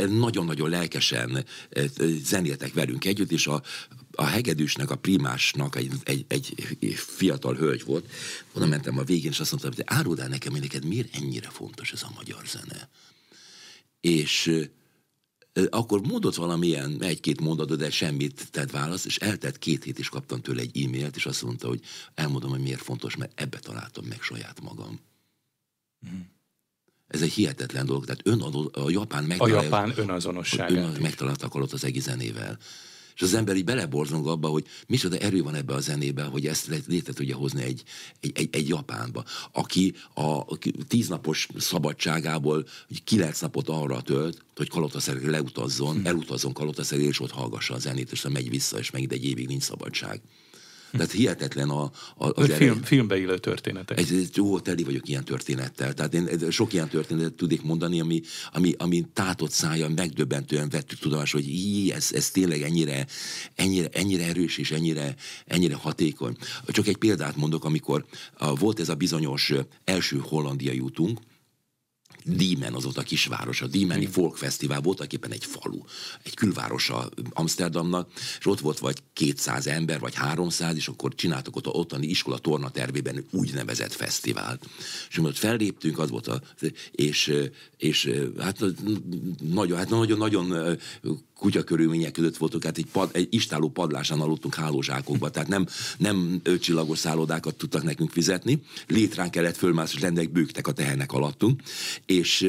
[0.09, 1.45] nagyon-nagyon lelkesen
[2.25, 3.63] zenéltek velünk együtt, és a,
[4.17, 6.55] a hegedűsnek, a primásnak egy, egy, egy
[6.95, 8.11] fiatal hölgy volt,
[8.53, 11.49] oda mentem a végén, és azt mondtam, hogy áruld el nekem, hogy neked miért ennyire
[11.49, 12.89] fontos ez a magyar zene.
[14.01, 14.51] És
[15.71, 20.41] akkor mondott valamilyen egy-két mondatot, de semmit tett választ, és eltett két hét, és kaptam
[20.41, 21.81] tőle egy e-mailt, és azt mondta, hogy
[22.15, 25.01] elmondom, hogy miért fontos, mert ebbe találtam meg saját magam.
[26.11, 26.21] Mm.
[27.07, 28.05] Ez egy hihetetlen dolog.
[28.05, 29.59] Tehát ön, a japán megtalálta...
[29.59, 30.71] A japán önazonosság.
[30.71, 32.59] Ön, megtaláltak alatt az egész zenével.
[33.15, 36.85] És az ember így beleborzong abba, hogy micsoda erő van ebbe a zenébe, hogy ezt
[36.87, 37.83] létre tudja hozni egy,
[38.21, 42.67] egy, egy, egy Japánba, aki a tíznapos szabadságából
[43.05, 46.07] kilenc napot arra tölt, hogy Kalotaszerre leutazzon, hm.
[46.07, 49.63] elutazzon Kalotaszerre, és ott hallgassa a zenét, és megy vissza, és megint egy évig nincs
[49.63, 50.21] szabadság.
[50.97, 51.83] Tehát hihetetlen a,
[52.17, 53.99] a, az film, filmbe illő történetek.
[53.99, 55.95] Ez, ez, jó, teli vagyok ilyen történettel.
[55.95, 61.33] Tehát én sok ilyen történetet tudnék mondani, ami, ami, ami tátott szája megdöbbentően vettük tudomás,
[61.33, 63.07] hogy így, ez, ez tényleg ennyire,
[63.55, 65.15] ennyire, ennyire erős és ennyire,
[65.47, 66.37] ennyire hatékony.
[66.67, 68.05] Csak egy példát mondok, amikor
[68.39, 69.53] volt ez a bizonyos
[69.85, 71.21] első hollandiai útunk,
[72.25, 75.81] Diemen az ott a kisváros, a Diemeni Folk Fesztivál voltak éppen egy falu,
[76.23, 81.67] egy külvárosa Amsterdamnak, és ott volt vagy 200 ember, vagy 300, és akkor csináltak ott
[81.67, 84.69] a ottani iskola torna tervében úgynevezett fesztivált.
[85.11, 86.41] És ott felléptünk, az volt a,
[86.91, 87.33] és,
[87.77, 88.65] és hát
[89.41, 90.79] nagyon, hát nagyon, nagyon
[91.39, 95.67] kutya körülmények között voltunk, hát egy, pad, egy istáló padlásán aludtunk hálózsákokba, tehát nem,
[95.99, 101.63] nem ötcsillagos szállodákat tudtak nekünk fizetni, létrán kellett fölmászni, rendek bőgtek a tehenek alattunk,
[102.07, 102.49] és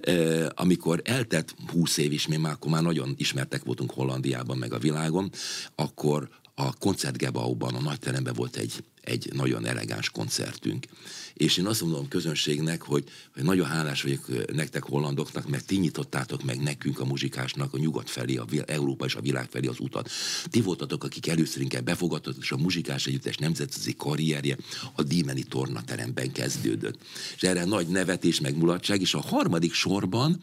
[0.00, 4.72] e, amikor eltett húsz év is, mi már akkor már nagyon ismertek voltunk Hollandiában, meg
[4.72, 5.30] a világon,
[5.74, 10.86] akkor a koncertgebauban, a nagyteremben volt egy, egy nagyon elegáns koncertünk.
[11.34, 15.76] És én azt mondom a közönségnek, hogy, hogy nagyon hálás vagyok nektek hollandoknak, mert ti
[15.76, 19.80] nyitottátok meg nekünk a muzsikásnak a nyugat felé, a Európa és a világ felé az
[19.80, 20.10] utat.
[20.50, 24.56] Ti voltatok, akik először inkább befogadtatok, és a muzsikás együttes nemzetközi karrierje
[24.94, 26.98] a Dímeni tornateremben kezdődött.
[27.36, 30.42] És erre nagy nevetés, meg mulatság, és a harmadik sorban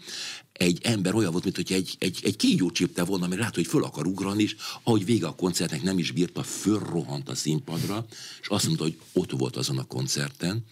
[0.57, 3.67] egy ember olyan volt, mint hogy egy, egy, egy kígyó csípte volna, ami lát, hogy
[3.67, 8.05] föl akar ugrani, és ahogy vége a koncertnek nem is bírta, fölrohant a színpadra,
[8.41, 10.65] és azt mondta, hogy ott volt azon a koncerten,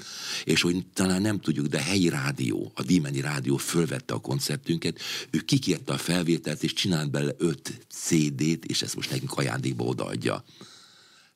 [0.43, 5.39] és hogy talán nem tudjuk, de helyi rádió, a Dímeni rádió fölvette a koncertünket, ő
[5.39, 10.43] kikérte a felvételt, és csinált bele öt CD-t, és ezt most nekünk ajándékba odaadja.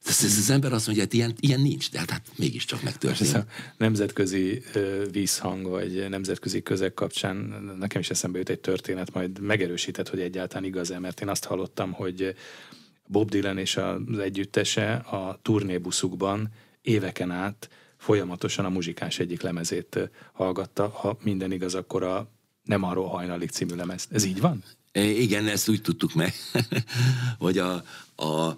[0.06, 3.30] Ez, ez az ember azt mondja, hogy ilyen, ilyen nincs, de hát, hát mégiscsak megtörtént.
[3.30, 3.46] Ez a
[3.78, 4.64] nemzetközi
[5.12, 7.36] vízhang, vagy nemzetközi közeg kapcsán
[7.80, 11.92] nekem is eszembe jut egy történet, majd megerősített, hogy egyáltalán igaz-e, mert én azt hallottam,
[11.92, 12.36] hogy
[13.08, 16.50] Bob Dylan és az együttese a turnébuszukban
[16.82, 20.88] éveken át folyamatosan a muzsikás egyik lemezét hallgatta.
[20.88, 22.32] Ha minden igaz, akkor a
[22.64, 24.08] Nem arról hajnalig című lemez.
[24.12, 24.64] Ez így van?
[24.92, 26.34] Igen, ezt úgy tudtuk meg,
[27.38, 27.84] hogy a,
[28.16, 28.58] a,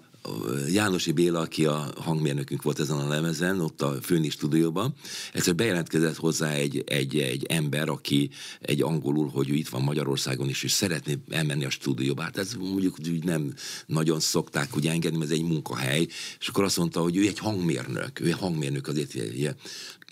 [0.69, 4.93] Jánosi Béla, aki a hangmérnökünk volt ezen a lemezen, ott a Főni stúdióban,
[5.34, 8.29] egyszer bejelentkezett hozzá egy, egy, egy ember, aki
[8.62, 12.21] egy angolul, hogy ő itt van Magyarországon is, és szeretné elmenni a stúdióba.
[12.21, 13.53] Hát ez mondjuk úgy nem
[13.86, 16.07] nagyon szokták ugye engedni, mert ez egy munkahely,
[16.39, 19.55] és akkor azt mondta, hogy ő egy hangmérnök, ő egy hangmérnök azért ilyen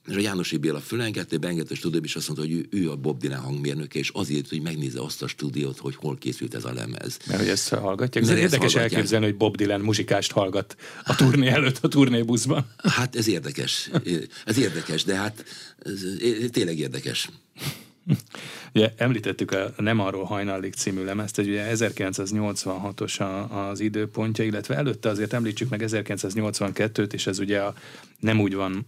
[0.08, 2.96] és a Jánosi Béla fölengedte, beengedte a stúdióba, és azt mondta, hogy ő, ő a
[2.96, 6.74] Bob Dylan hangmérnöke, és azért, hogy megnézze azt a stúdiót, hogy hol készült ez a
[6.74, 7.18] lemez.
[7.28, 8.24] Mert hogy ezt hallgatják.
[8.24, 12.72] Ez érdekes elképzelni, hogy Bob Dylan muzsikást hallgat a turné előtt a turnébuszban.
[12.78, 13.90] Hát ez érdekes.
[14.46, 15.46] Ez érdekes, de hát
[15.80, 16.02] ez,
[16.52, 17.30] tényleg érdekes.
[18.74, 25.10] Ugye említettük a Nem arról hajnallik című lemezt, hogy ugye 1986-os az időpontja, illetve előtte
[25.10, 27.74] azért említsük meg 1982-t, és ez ugye a,
[28.20, 28.86] nem úgy van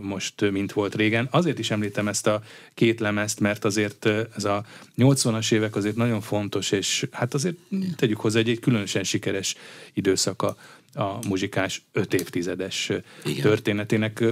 [0.00, 1.28] most, mint volt régen.
[1.30, 2.42] Azért is említem ezt a
[2.74, 4.06] két lemezt, mert azért
[4.36, 4.64] ez a
[4.98, 7.56] 80-as évek azért nagyon fontos, és hát azért
[7.96, 9.54] tegyük hozzá, egy, egy különösen sikeres
[9.92, 10.56] időszaka
[10.94, 12.92] a muzsikás öt évtizedes
[13.24, 13.42] Igen.
[13.42, 14.24] történetének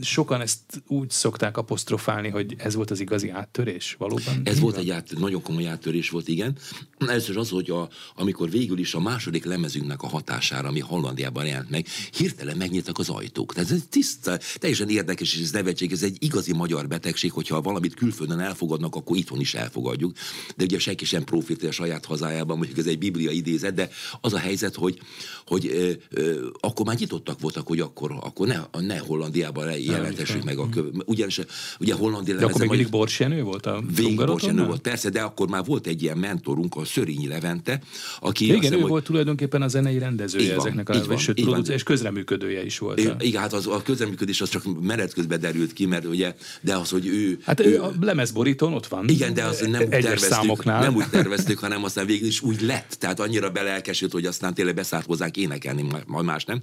[0.00, 4.40] sokan ezt úgy szokták apostrofálni, hogy ez volt az igazi áttörés, valóban?
[4.44, 6.56] Ez volt egy át, nagyon komoly áttörés volt, igen.
[6.98, 11.70] Először az, hogy a, amikor végül is a második lemezünknek a hatására, ami Hollandiában jelent
[11.70, 13.54] meg, hirtelen megnyíltak az ajtók.
[13.54, 17.94] Tehát ez tiszta, teljesen érdekes, és ez nevetség, ez egy igazi magyar betegség, hogyha valamit
[17.94, 20.16] külföldön elfogadnak, akkor itthon is elfogadjuk.
[20.56, 23.88] De ugye senki sem profitál a saját hazájában, mondjuk ez egy biblia idézet, de
[24.20, 25.00] az a helyzet, hogy,
[25.46, 30.58] hogy ö, ö, akkor már nyitottak voltak, hogy akkor, akkor ne, ne Hollandiában jelentessük meg
[30.58, 30.84] a köv...
[31.04, 31.40] Ugyanis
[31.80, 35.48] ugye Hollandia De akkor még mindig Borsenő volt a Végig Borsenő volt, persze, de akkor
[35.48, 37.80] már volt egy ilyen mentorunk, a Szörényi Levente,
[38.20, 38.44] aki...
[38.44, 38.90] Igen, hiszem, ő hogy...
[38.90, 42.98] volt tulajdonképpen a zenei rendezője van, ezeknek a van, sőt, produc- és közreműködője is volt.
[42.98, 46.76] Igen, igen, hát az, a közreműködés az csak menet közben derült ki, mert ugye, de
[46.76, 47.38] az, hogy ő...
[47.42, 49.08] Hát ő, a lemezborítón ott van.
[49.08, 50.80] Igen, de az nem úgy terveztük, számoknál.
[50.80, 52.96] nem úgy terveztük, hanem aztán végül is úgy lett.
[52.98, 56.62] Tehát annyira belelkesült, hogy aztán tényleg beszállt hozzánk énekelni, majd más nem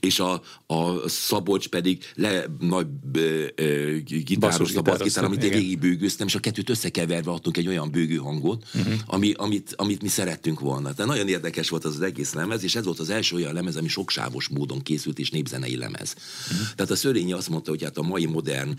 [0.00, 6.26] és a, a Szabolcs pedig le, nagy ö, ö, gitáros, gitár, amit én végig bőgőztem,
[6.26, 8.94] és a kettőt összekeverve adtunk egy olyan bőgő hangot, uh-huh.
[9.06, 10.92] ami, amit, amit mi szerettünk volna.
[10.94, 13.76] Tehát nagyon érdekes volt az, az egész lemez, és ez volt az első olyan lemez,
[13.76, 16.14] ami soksávos módon készült, és népzenei lemez.
[16.50, 16.66] Uh-huh.
[16.74, 18.74] Tehát a Szörényi azt mondta, hogy hát a mai modern,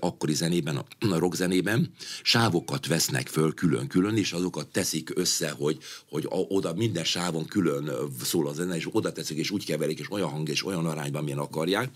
[0.00, 1.90] akkori zenében, a, a rock zenében
[2.22, 5.78] sávokat vesznek föl külön-külön, és azokat teszik össze, hogy,
[6.08, 7.90] hogy a, oda minden sávon külön
[8.22, 11.24] szól a zene, és oda teszik, és úgy keverik, és olyan hang, és olyan arányban,
[11.24, 11.90] milyen akarják.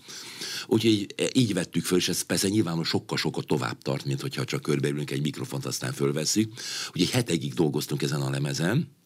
[0.67, 5.11] Úgyhogy így vettük föl, és ez persze nyilván sokkal-sokkal tovább tart, mint hogyha csak körbeülünk
[5.11, 6.53] egy mikrofont, aztán fölveszünk.
[6.93, 8.97] Ugye egy hetegig dolgoztunk ezen a lemezen,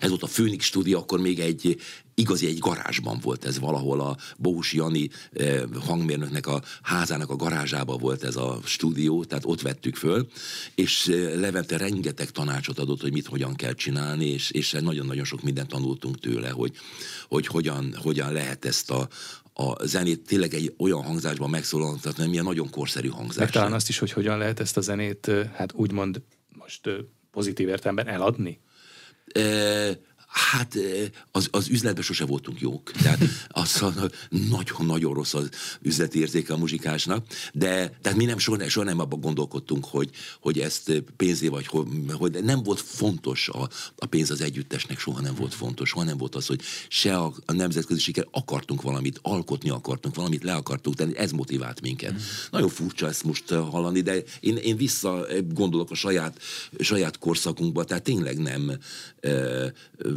[0.00, 1.80] ez volt a Phoenix stúdió, akkor még egy
[2.14, 7.96] igazi egy garázsban volt ez valahol a Bós Jani eh, hangmérnöknek a házának a garázsába
[7.96, 10.26] volt ez a stúdió, tehát ott vettük föl,
[10.74, 15.42] és eh, Levente rengeteg tanácsot adott, hogy mit hogyan kell csinálni, és, és nagyon-nagyon sok
[15.42, 16.72] mindent tanultunk tőle, hogy,
[17.28, 19.08] hogy hogyan, hogyan lehet ezt a,
[19.54, 23.36] a zenét tényleg egy olyan hangzásban megszólaltatni, milyen nagyon korszerű hangzás.
[23.36, 26.90] Meg talán azt is, hogy hogyan lehet ezt a zenét, eh, hát úgymond most
[27.30, 28.60] pozitív értelemben eladni?
[29.34, 29.98] E,
[30.32, 30.78] Hát
[31.30, 32.90] az, az üzletben sose voltunk jók.
[32.90, 33.84] Tehát az
[34.28, 35.48] nagyon-nagyon rossz az
[35.82, 40.10] üzleti érzéke a muzsikásnak, de tehát mi nem soha, soha nem abban gondolkodtunk, hogy,
[40.40, 45.34] hogy ezt pénzé vagy, hogy, nem volt fontos a, a pénz az együttesnek, soha nem
[45.34, 49.70] volt fontos, soha nem volt az, hogy se a, a nemzetközi siker, akartunk valamit, alkotni
[49.70, 52.12] akartunk, valamit le akartunk tenni, ez motivált minket.
[52.12, 52.16] Mm.
[52.50, 56.40] Nagyon furcsa ezt most hallani, de én, én vissza gondolok a saját,
[56.78, 58.78] saját korszakunkba, tehát tényleg nem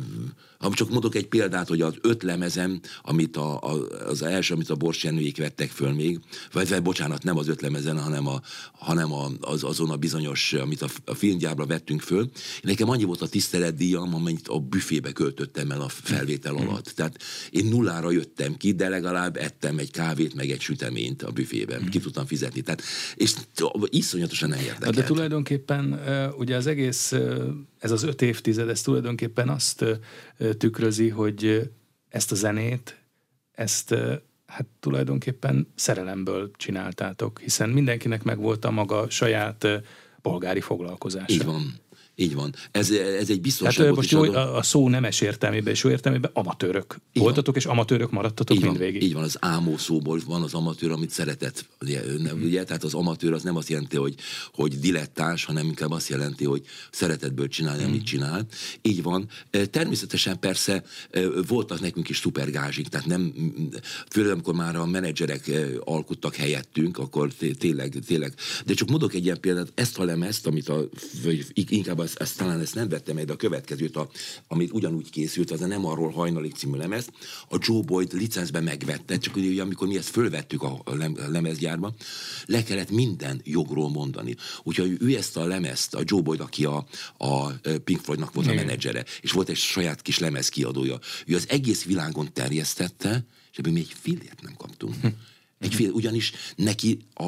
[0.05, 4.53] of ha csak mondok egy példát, hogy az öt lemezem, amit a, a, az első,
[4.53, 6.19] amit a Borsjenőjék vettek föl még,
[6.51, 8.41] vagy, vagy bocsánat, nem az öt lemezen, hanem, a,
[8.71, 12.29] hanem a, az, azon a bizonyos, amit a, a filmgyárba vettünk föl.
[12.61, 16.55] Nekem annyi volt a tiszteletdíjam, amennyit a büfébe költöttem el a felvétel mm.
[16.57, 16.85] alatt.
[16.85, 17.17] Tehát
[17.49, 21.81] én nullára jöttem ki, de legalább ettem egy kávét, meg egy süteményt a büfében.
[21.81, 21.87] Mm.
[21.87, 22.61] Ki tudtam fizetni.
[22.61, 22.81] Tehát,
[23.15, 23.33] és
[23.89, 24.95] iszonyatosan nem érdekelt.
[24.95, 25.99] De tulajdonképpen
[26.37, 27.13] ugye az egész
[27.85, 29.85] ez az öt évtized, ez tulajdonképpen azt
[30.57, 31.71] tükrözi, hogy
[32.09, 32.99] ezt a zenét,
[33.51, 33.95] ezt
[34.45, 39.67] hát tulajdonképpen szerelemből csináltátok, hiszen mindenkinek megvolt a maga saját
[40.21, 41.33] polgári foglalkozása.
[41.33, 41.73] Így van.
[42.17, 42.53] Így van.
[42.71, 46.31] Ez, ez egy biztonságot Tehát most jó, a, a szó nemes értelmében és jó értelmében
[46.33, 47.63] amatőrök így voltatok, van.
[47.63, 49.03] és amatőrök maradtatok így mindvégig.
[49.03, 51.65] Így van, az ámó szóból van az amatőr, amit szeretett.
[51.81, 52.41] Ugye, hmm.
[52.41, 54.15] ugye, tehát az amatőr az nem azt jelenti, hogy,
[54.53, 56.61] hogy dilettáns, hanem inkább azt jelenti, hogy
[56.91, 57.91] szeretetből csinálni, hmm.
[57.91, 58.45] amit csinál.
[58.81, 59.27] Így van.
[59.69, 60.83] Természetesen persze
[61.47, 63.33] voltak nekünk is szupergázsik, tehát nem,
[64.09, 65.51] főleg amikor már a menedzserek
[65.83, 68.33] alkottak helyettünk, akkor tényleg, tényleg.
[68.65, 70.89] De csak mondok egy ilyen példát, ezt a lemezt, amit a,
[71.53, 74.09] inkább a ezt, ezt talán ezt nem vettem meg, de a következőt, a,
[74.47, 77.09] amit ugyanúgy készült, az a Nem arról hajnalig című lemez,
[77.49, 80.83] a Joe Boyd licencben megvette, csak ugye amikor mi ezt fölvettük a
[81.27, 81.93] lemezgyárba,
[82.45, 84.35] le kellett minden jogról mondani.
[84.63, 86.85] Úgyhogy ő ezt a lemezt, a Joe Boyd, aki a,
[87.17, 87.51] a
[87.83, 91.83] Pink Floydnak volt a menedzsere, és volt egy saját kis lemez kiadója, ő az egész
[91.83, 94.95] világon terjesztette, és ebből mi egy fillért nem kaptunk.
[95.01, 95.07] Hm.
[95.65, 97.23] Egy fél, ugyanis neki a,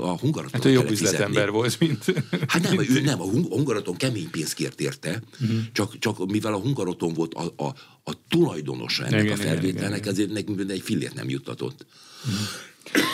[0.00, 2.04] a hungaraton Hát ő jobb üzletember volt, mint...
[2.46, 5.58] Hát nem, ő nem, a hungaraton kemény pénzt kért érte, uh-huh.
[5.72, 10.30] csak, csak mivel a hungaraton volt a, a, a tulajdonosa ennek igen, a felvételnek, ezért
[10.30, 11.86] nekünk egy fillért nem juttatott.
[12.24, 13.12] Uh-huh.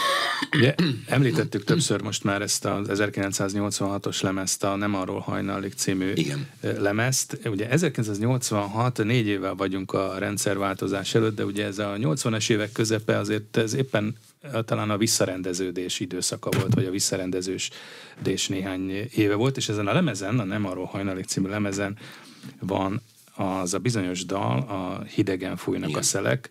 [0.56, 0.74] Ugye,
[1.06, 6.48] említettük többször most már ezt az 1986-os lemezt, a Nem arról hajnalig című Igen.
[6.60, 7.38] lemezt.
[7.44, 13.18] Ugye 1986, négy évvel vagyunk a rendszerváltozás előtt, de ugye ez a 80-as évek közepe
[13.18, 14.16] azért ez éppen
[14.64, 20.38] talán a visszarendeződés időszaka volt, vagy a visszarendeződés néhány éve volt, és ezen a lemezen,
[20.38, 21.96] a Nem arról hajnalig című lemezen
[22.58, 23.00] van
[23.34, 26.00] az a bizonyos dal, a Hidegen fújnak Igen.
[26.00, 26.50] a szelek,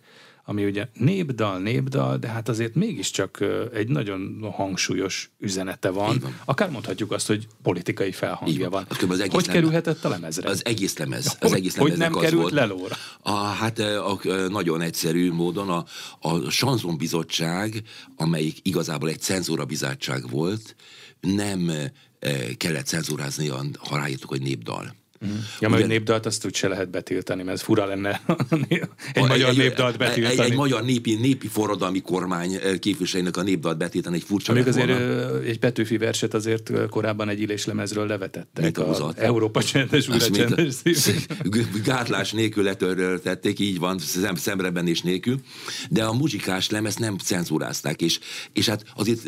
[0.50, 3.44] ami ugye népdal, népdal, de hát azért mégiscsak
[3.74, 6.18] egy nagyon hangsúlyos üzenete van.
[6.18, 6.40] van.
[6.44, 8.86] Akár mondhatjuk azt, hogy politikai felhangja van.
[8.88, 10.48] Az egész hogy lemez, kerülhetett a lemezre?
[10.48, 11.36] Az egész lemez.
[11.40, 12.96] Az egész hogy nem az került volt, lelóra?
[13.22, 15.84] A, hát a, a, nagyon egyszerű módon a,
[16.20, 17.82] a Sanzon Bizottság,
[18.16, 20.76] amelyik igazából egy cenzúra bizottság volt,
[21.20, 21.70] nem
[22.56, 23.48] kellett cenzúrázni,
[23.78, 24.94] ha ráírtuk, hogy népdal.
[25.26, 25.28] Mm.
[25.60, 28.20] Ja, mert népdalt azt úgy se lehet betiltani, mert ez fura lenne
[29.12, 30.38] egy a, magyar egy, népdalt betiltani.
[30.38, 34.66] Egy, egy magyar népi, népi forradalmi kormány eh, képviselőnek a népdalt betiltani egy furcsa Még
[34.66, 35.02] azért volna.
[35.02, 38.64] Eh, egy Petőfi verset azért eh, korábban egy lemezről levetettek.
[38.64, 40.74] Mit a Európa csendes, újra csendes
[41.84, 45.40] Gátlás nélkül letöröltették, így van, szem, szemreben és nélkül,
[45.90, 48.18] de a muzsikás lemez nem cenzúrázták, és,
[48.52, 49.22] és hát azért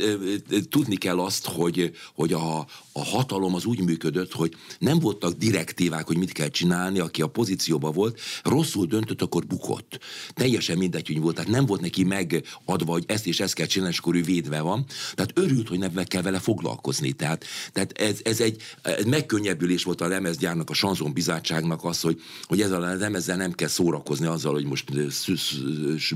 [0.68, 5.72] tudni kell azt, hogy, hogy a, a hatalom az úgy működött, hogy nem voltak direkt
[5.72, 9.98] direktívák, hogy mit kell csinálni, aki a pozícióban volt, rosszul döntött, akkor bukott.
[10.34, 11.34] Teljesen mindegy, hogy volt.
[11.34, 14.60] Tehát nem volt neki megadva, hogy ezt és ezt kell csinálni, és akkor ő védve
[14.60, 14.84] van.
[15.14, 17.12] Tehát örült, hogy nem kell vele foglalkozni.
[17.12, 22.20] Tehát, tehát ez, ez egy ez megkönnyebbülés volt a lemezgyárnak, a Sanzon bizottságnak az, hogy,
[22.44, 24.90] hogy ezzel a lemezzel nem kell szórakozni azzal, hogy most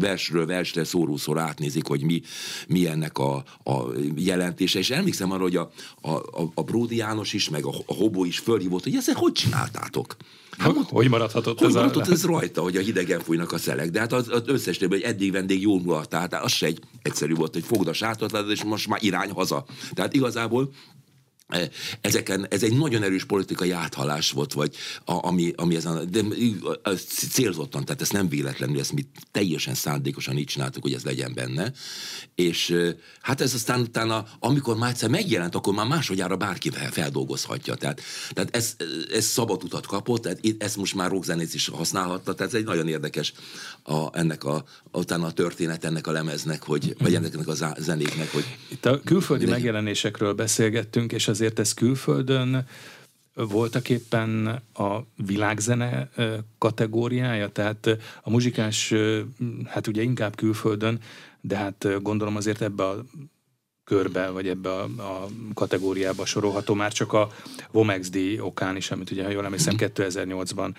[0.01, 2.23] versről versre szórószor átnézik, hogy mi,
[2.69, 3.85] mi ennek a, a
[4.17, 4.79] jelentése.
[4.79, 5.71] És emlékszem arra, hogy a,
[6.01, 6.11] a,
[6.55, 9.67] a Bródi János is, meg a, a Hobó is fölhívott, hogy ez hogy csinál?
[9.67, 10.17] csináltátok?
[10.59, 13.91] Hát, hogy maradhatott hogy ez maradhatott ez rajta, hogy a hidegen fújnak a szelek.
[13.91, 16.81] De hát az, az összes többi, hogy eddig vendég jól mulatta, hát az se egy
[17.03, 19.65] egyszerű volt, hogy fogd a sátot, és most már irány haza.
[19.93, 20.73] Tehát igazából
[22.01, 26.21] ezeken, ez egy nagyon erős politikai áthallás volt, vagy a, ami, ami ezen, de
[27.31, 31.73] célzottan, tehát ez nem véletlenül, ezt mi teljesen szándékosan így csináltuk, hogy ez legyen benne,
[32.35, 32.77] és
[33.21, 38.57] hát ez aztán utána, amikor már egyszer megjelent, akkor már másodjára bárki feldolgozhatja, tehát, tehát
[38.57, 38.77] ez,
[39.13, 42.89] ez szabad utat kapott, tehát ezt most már rockzenész is használhatta, tehát ez egy nagyon
[42.89, 43.33] érdekes
[43.83, 48.45] a, ennek a, utána a történet ennek a lemeznek, hogy, vagy ennek a zenéknek, hogy...
[48.69, 49.65] Itt a külföldi mindenki...
[49.65, 52.67] megjelenésekről beszélgettünk, és azért ez külföldön
[53.35, 56.11] voltak éppen a világzene
[56.59, 58.95] kategóriája, tehát a muzsikás,
[59.67, 61.01] hát ugye inkább külföldön,
[61.41, 63.05] de hát gondolom azért ebbe a
[63.87, 67.31] körbe, vagy ebbe a, a kategóriába sorolható, már csak a
[67.71, 70.75] Vomex díj okán is, amit ugye, ha jól emlékszem, 2008-ban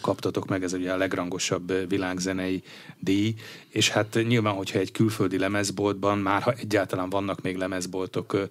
[0.00, 2.62] kaptatok meg, ez ugye a legrangosabb világzenei
[2.98, 3.34] díj,
[3.68, 8.48] és hát nyilván, hogyha egy külföldi lemezboltban, már ha egyáltalán vannak még lemezboltok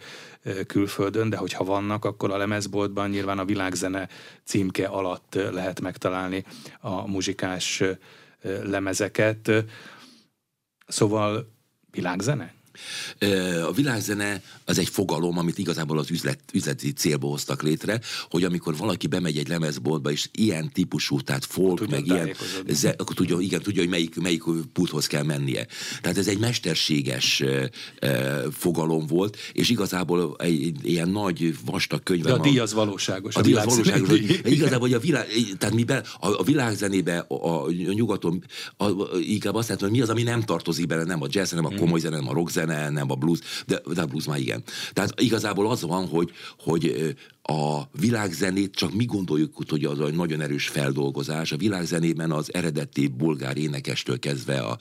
[0.67, 4.09] külföldön, de hogyha vannak, akkor a lemezboltban nyilván a világzene
[4.43, 6.45] címke alatt lehet megtalálni
[6.79, 7.83] a muzsikás
[8.63, 9.51] lemezeket.
[10.87, 11.51] Szóval
[11.91, 12.57] világzene?
[13.67, 17.99] A világzene az egy fogalom, amit igazából az üzlet, üzleti célba hoztak létre,
[18.29, 22.35] hogy amikor valaki bemegy egy lemezboltba, és ilyen típusú, tehát folk, tudja meg ilyen,
[22.67, 25.67] ez, akkor tudja, igen, tudja, hogy melyik, melyik pulthoz kell mennie.
[26.01, 27.43] Tehát ez egy mesterséges
[27.99, 32.23] e, fogalom volt, és igazából egy, egy ilyen nagy, vastag könyv.
[32.23, 33.35] De a díj az valóságos.
[33.35, 34.09] A, a díj az valóságos.
[34.09, 35.27] Hogy, igazából, hogy a világ,
[35.57, 38.43] tehát mi be, a, a világzenébe, a, a, a nyugaton,
[38.77, 41.51] a, a, inkább azt látom, hogy mi az, ami nem tartozik bele, nem a jazz,
[41.51, 44.25] nem a komoly zene, nem a rock zene, nem a blues, de, de a blues
[44.25, 44.63] már igen.
[44.93, 47.15] Tehát igazából az van, hogy, hogy
[47.49, 51.51] a világzenét csak mi gondoljuk, hogy az egy nagyon erős feldolgozás.
[51.51, 54.77] A világzenében az eredeti bulgár énekestől kezdve a,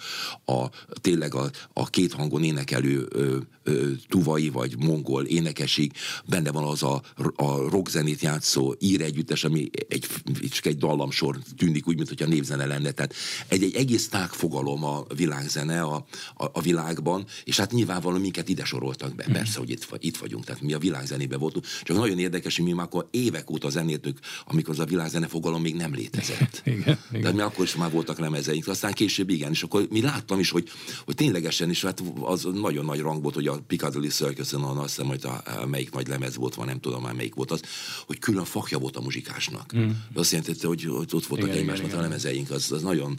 [0.53, 5.93] a tényleg a, a két hangon énekelő ö, ö, tuvai vagy mongol énekesig
[6.27, 7.03] benne van az a,
[7.37, 10.07] a rockzenét játszó ír együttes, ami egy,
[10.51, 12.91] csak egy dallamsor tűnik úgy, mintha névzene lenne.
[12.91, 13.15] Tehát
[13.49, 16.05] egy, egy egész fogalom a világzene a,
[16.35, 19.27] a, a világban, és hát nyilvánvalóan minket ide soroltak be.
[19.31, 19.33] Mm.
[19.33, 21.67] Persze, hogy itt, itt vagyunk, tehát mi a világzenében voltunk.
[21.83, 25.63] Csak nagyon érdekes, és mi már akkor évek óta zenéltük, amikor az a világzene fogalom
[25.63, 26.63] még nem létezett.
[26.65, 27.21] igen, igen.
[27.21, 30.51] Tehát mi akkor is már voltak lemezeink, aztán később igen, és akkor mi láttam is,
[30.51, 30.69] hogy,
[31.05, 35.07] hogy ténylegesen is, hát az nagyon nagy rang volt, hogy a Piccadilly Circus-on, azt hiszem,
[35.07, 37.63] hogy a, melyik nagy lemez volt, van, nem tudom már melyik volt az,
[38.07, 39.77] hogy külön fakja volt a muzsikásnak.
[39.77, 39.89] Mm.
[40.15, 43.19] Azt jelenti, hogy, hogy ott voltak igen, egymásnak igen, a lemezeink, az, az nagyon,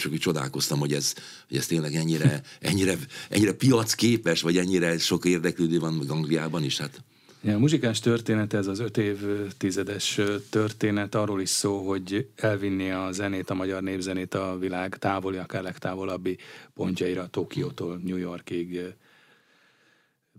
[0.00, 1.14] csak úgy csodálkoztam, hogy ez,
[1.48, 2.98] hogy ez tényleg ennyire, ennyire,
[3.28, 6.78] ennyire piacképes, vagy ennyire sok érdeklődő van Angliában is.
[6.78, 7.04] Hát.
[7.46, 10.20] A muzsikás történet, ez az öt évtizedes
[10.50, 11.14] történet.
[11.14, 16.38] Arról is szó, hogy elvinni a zenét, a magyar népzenét a világ távoli, akár legtávolabbi
[16.74, 18.80] pontjaira, Tokiótól New Yorkig,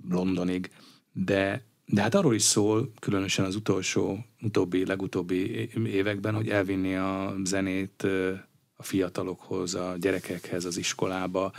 [0.09, 0.69] Londonig,
[1.11, 7.35] de, de hát arról is szól, különösen az utolsó, utóbbi, legutóbbi években, hogy elvinni a
[7.43, 8.03] zenét
[8.75, 11.53] a fiatalokhoz, a gyerekekhez, az iskolába,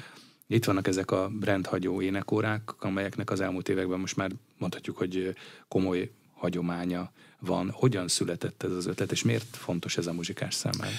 [0.46, 5.34] itt vannak ezek a rendhagyó énekórák, amelyeknek az elmúlt években most már mondhatjuk, hogy
[5.68, 7.10] komoly hagyománya
[7.46, 7.70] van.
[7.70, 10.92] Hogyan született ez az ötlet, és miért fontos ez a muzsikás számára?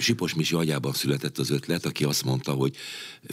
[0.00, 2.76] Sipos Misi agyában született az ötlet, aki azt mondta, hogy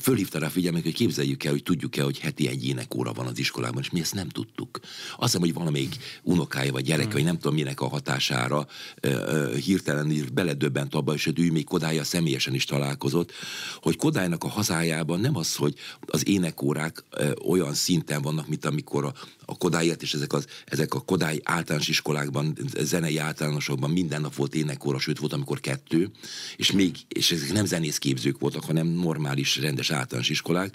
[0.01, 3.81] fölhívta rá figyelmet, hogy képzeljük el, hogy tudjuk-e, hogy heti egy énekóra van az iskolában,
[3.81, 4.79] és mi ezt nem tudtuk.
[5.11, 7.13] Azt hiszem, hogy valamelyik unokája vagy gyereke, hmm.
[7.13, 8.67] vagy nem tudom minek a hatására
[9.63, 13.31] hirtelen beledöbbent abba, és ő még Kodája személyesen is találkozott,
[13.81, 17.03] hogy Kodálynak a hazájában nem az, hogy az énekórák
[17.47, 19.13] olyan szinten vannak, mint amikor a,
[19.51, 24.55] a Kodályért és ezek, az, ezek a Kodály általános iskolákban, zenei általánosokban minden nap volt
[24.55, 26.09] énekóra, sőt volt, amikor kettő,
[26.55, 30.73] és még, és ezek nem zenészképzők voltak, hanem normális, rendes általános iskolák,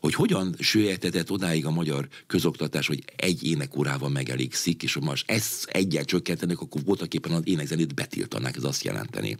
[0.00, 5.64] hogy hogyan sőjetetett odáig a magyar közoktatás, hogy egy énekórával megelégszik, és hogy most ezt
[5.64, 9.38] egyel csökkentenek, akkor voltak éppen az énekzenét betiltanák, ez azt jelenteni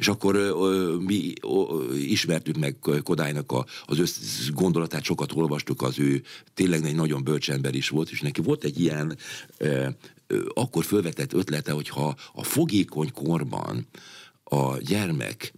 [0.00, 5.98] és akkor ö, mi ö, ismertük meg Kodálynak a, az össz gondolatát, sokat olvastuk, az
[5.98, 6.22] ő
[6.54, 9.16] tényleg egy nagyon bölcs ember is volt, és neki volt egy ilyen
[9.56, 9.86] ö,
[10.26, 13.86] ö, akkor felvetett ötlete, hogyha a fogékony korban
[14.44, 15.52] a gyermek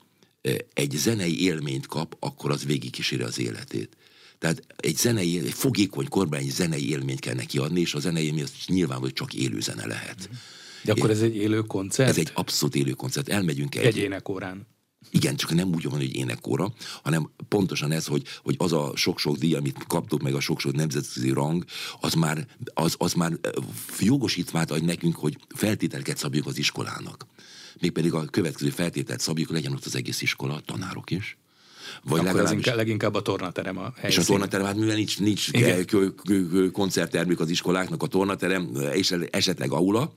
[0.73, 3.97] egy zenei élményt kap, akkor az végigkíséri az életét.
[4.39, 8.25] Tehát egy zenei, egy fogékony korban egy zenei élményt kell neki adni, és a zenei
[8.25, 10.29] élmény az nyilván, hogy csak élő zene lehet.
[10.33, 10.37] Mm.
[10.83, 12.09] De akkor ez egy élő koncert?
[12.09, 13.29] Ez egy abszolút élő koncert.
[13.29, 13.85] Elmegyünk egy...
[13.85, 14.67] Egy énekórán.
[15.11, 16.73] Igen, csak nem úgy van, hogy énekóra,
[17.03, 21.31] hanem pontosan ez, hogy, hogy az a sok-sok díj, amit kaptuk meg a sok-sok nemzetközi
[21.31, 21.65] rang,
[22.01, 23.33] az már, az, az már
[24.01, 27.27] jogosítványt ad nekünk, hogy feltételeket szabjuk az iskolának.
[27.81, 31.37] Mégpedig a következő feltételt szabjuk, legyen ott az egész iskola, tanárok is.
[32.03, 32.53] Vagy Akkor legalábbis...
[32.53, 34.21] inkább, leginkább a tornaterem a helyszín.
[34.21, 35.51] És a tornaterem, hát mivel nincs, nincs
[36.73, 40.15] koncerttermük az iskoláknak, a tornaterem, és esetleg aula,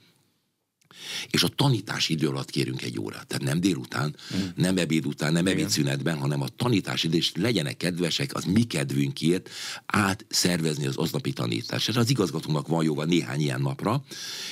[1.29, 3.27] és a tanítási idő alatt kérünk egy órát.
[3.27, 4.39] Tehát nem délután, mm.
[4.55, 9.49] nem ebéd után, nem ebédszünetben, hanem a tanítási idő, és legyenek kedvesek az mi kedvünkért
[9.85, 11.87] átszervezni az aznapi tanítást.
[11.87, 14.03] És az igazgatónak van joga néhány ilyen napra,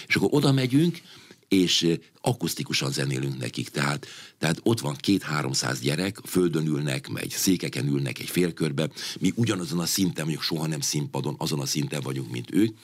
[0.07, 1.01] és akkor oda megyünk,
[1.53, 3.69] és akusztikusan zenélünk nekik.
[3.69, 4.05] Tehát,
[4.37, 8.89] tehát ott van két-háromszáz gyerek, földön ülnek, egy székeken ülnek egy félkörbe,
[9.19, 12.77] mi ugyanazon a szinten vagyunk, soha nem színpadon, azon a szinten vagyunk, mint ők,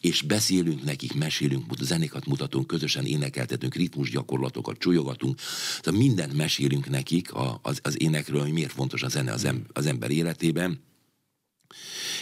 [0.00, 5.40] és beszélünk nekik, mesélünk, zenékat mutatunk, közösen énekeltetünk, ritmus gyakorlatokat csujogatunk,
[5.80, 7.28] tehát mindent mesélünk nekik
[7.62, 10.80] az, az énekről, hogy miért fontos a zene az, az ember életében,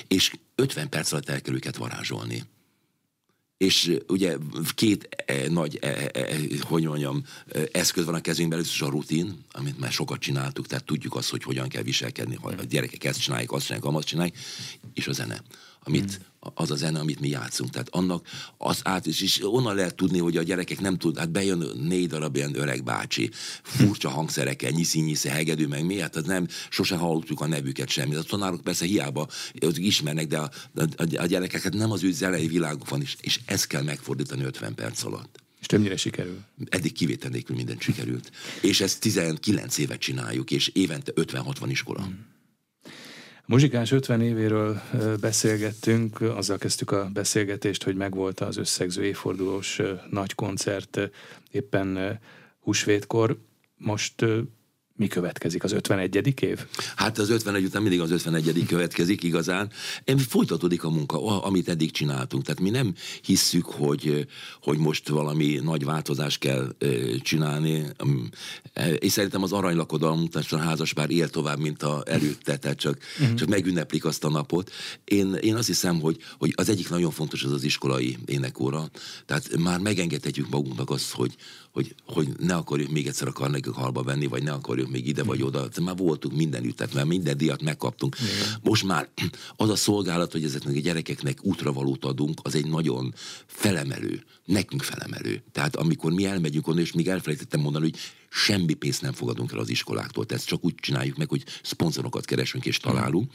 [0.08, 2.44] és 50 perc alatt el kell őket varázsolni
[3.56, 4.36] és ugye
[4.74, 7.24] két e, nagy, e, e, e, hogy mondjam,
[7.72, 11.42] eszköz van a kezünkben, először a rutin, amit már sokat csináltuk, tehát tudjuk azt, hogy
[11.42, 14.38] hogyan kell viselkedni, ha a gyerekek ezt csinálják, azt csinálják, azt csinálják,
[14.94, 15.42] és a zene,
[15.84, 17.70] amit hmm az a zene, amit mi játszunk.
[17.70, 18.26] Tehát annak
[18.58, 22.08] az át, és, és onnan lehet tudni, hogy a gyerekek nem tud, hát bejön négy
[22.08, 23.30] darab ilyen öreg bácsi,
[23.62, 28.16] furcsa hangszerekkel, nyiszi nyiszi hegedű, meg mi, hát az nem, sose hallottuk a nevüket semmit.
[28.16, 29.28] A tanárok persze hiába
[29.74, 30.82] ismernek, de a, a,
[31.16, 35.04] a gyerekeket nem az ő zenei világuk van, és, és ezt kell megfordítani 50 perc
[35.04, 35.42] alatt.
[35.60, 36.38] És többnyire sikerül.
[36.68, 38.30] Eddig kivétel nélkül minden sikerült.
[38.60, 42.02] És ezt 19 évet csináljuk, és évente 50-60 iskola.
[42.02, 42.33] Hmm.
[43.46, 44.80] Muzsikás 50 évéről
[45.20, 49.80] beszélgettünk, azzal kezdtük a beszélgetést, hogy megvolt az összegző évfordulós
[50.10, 51.00] nagy koncert
[51.50, 52.20] éppen
[52.60, 53.38] húsvétkor.
[53.76, 54.24] Most
[54.96, 55.64] mi következik?
[55.64, 56.42] Az 51.
[56.42, 56.60] év?
[56.96, 58.64] Hát az 51 után mindig az 51.
[58.66, 59.70] következik igazán.
[60.28, 62.44] Folytatódik a munka, amit eddig csináltunk.
[62.44, 64.26] Tehát mi nem hisszük, hogy,
[64.62, 66.74] hogy most valami nagy változást kell
[67.20, 67.86] csinálni.
[68.98, 72.98] És szerintem az aranylakodalom, tehát a házas bár él tovább, mint a előtte, tehát csak,
[73.20, 73.34] uh-huh.
[73.34, 74.70] csak megünneplik azt a napot.
[75.04, 78.90] Én, én azt hiszem, hogy, hogy az egyik nagyon fontos az az iskolai énekóra.
[79.26, 81.34] Tehát már megengedhetjük magunknak azt, hogy,
[81.74, 85.22] hogy, hogy ne akarjuk még egyszer a Carnegie halba venni, vagy ne akarjuk még ide
[85.22, 88.16] vagy oda, már voltunk mindenütt, tehát már minden díjat megkaptunk.
[88.20, 88.58] Igen.
[88.62, 89.08] Most már
[89.56, 93.14] az a szolgálat, hogy ezeknek a gyerekeknek útravalót adunk, az egy nagyon
[93.46, 95.42] felemelő, nekünk felemelő.
[95.52, 98.00] Tehát amikor mi elmegyünk onnan, és még elfelejtettem mondani, hogy
[98.34, 100.26] semmi pénzt nem fogadunk el az iskoláktól.
[100.26, 103.32] Tehát csak úgy csináljuk meg, hogy szponzorokat keresünk és találunk.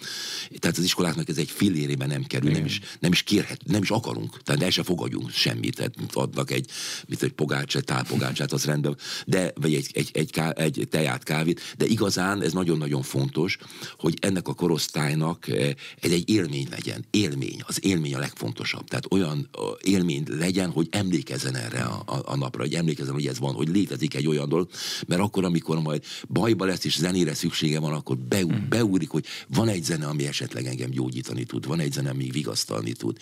[0.60, 3.89] Tehát az iskoláknak ez egy fillérében nem kerül, nem is, nem is kérhet, nem is
[3.89, 4.41] akarunk.
[4.43, 5.76] Tehát el se fogadjunk semmit.
[5.76, 6.70] Tehát adnak egy,
[7.08, 11.62] mit egy pogácsát, tálpogácsát, az rendben, de, vagy egy, egy, egy, ká, egy teját, kávét,
[11.78, 13.58] de igazán ez nagyon-nagyon fontos,
[13.97, 17.06] hogy ennek a korosztálynak eh, ez egy élmény legyen.
[17.12, 17.62] Élmény.
[17.68, 18.88] Az élmény a legfontosabb.
[18.88, 19.50] Tehát olyan
[19.82, 23.68] élmény legyen, hogy emlékezzen erre a, a, a napra, hogy emlékezzen, hogy ez van, hogy
[23.68, 24.70] létezik egy olyan dolog,
[25.08, 28.66] mert akkor, amikor majd bajba lesz és zenére szüksége van, akkor be, hmm.
[28.70, 32.92] beúrik, hogy van egy zene, ami esetleg engem gyógyítani tud, van egy zene, ami vigasztalni
[32.92, 33.18] tud.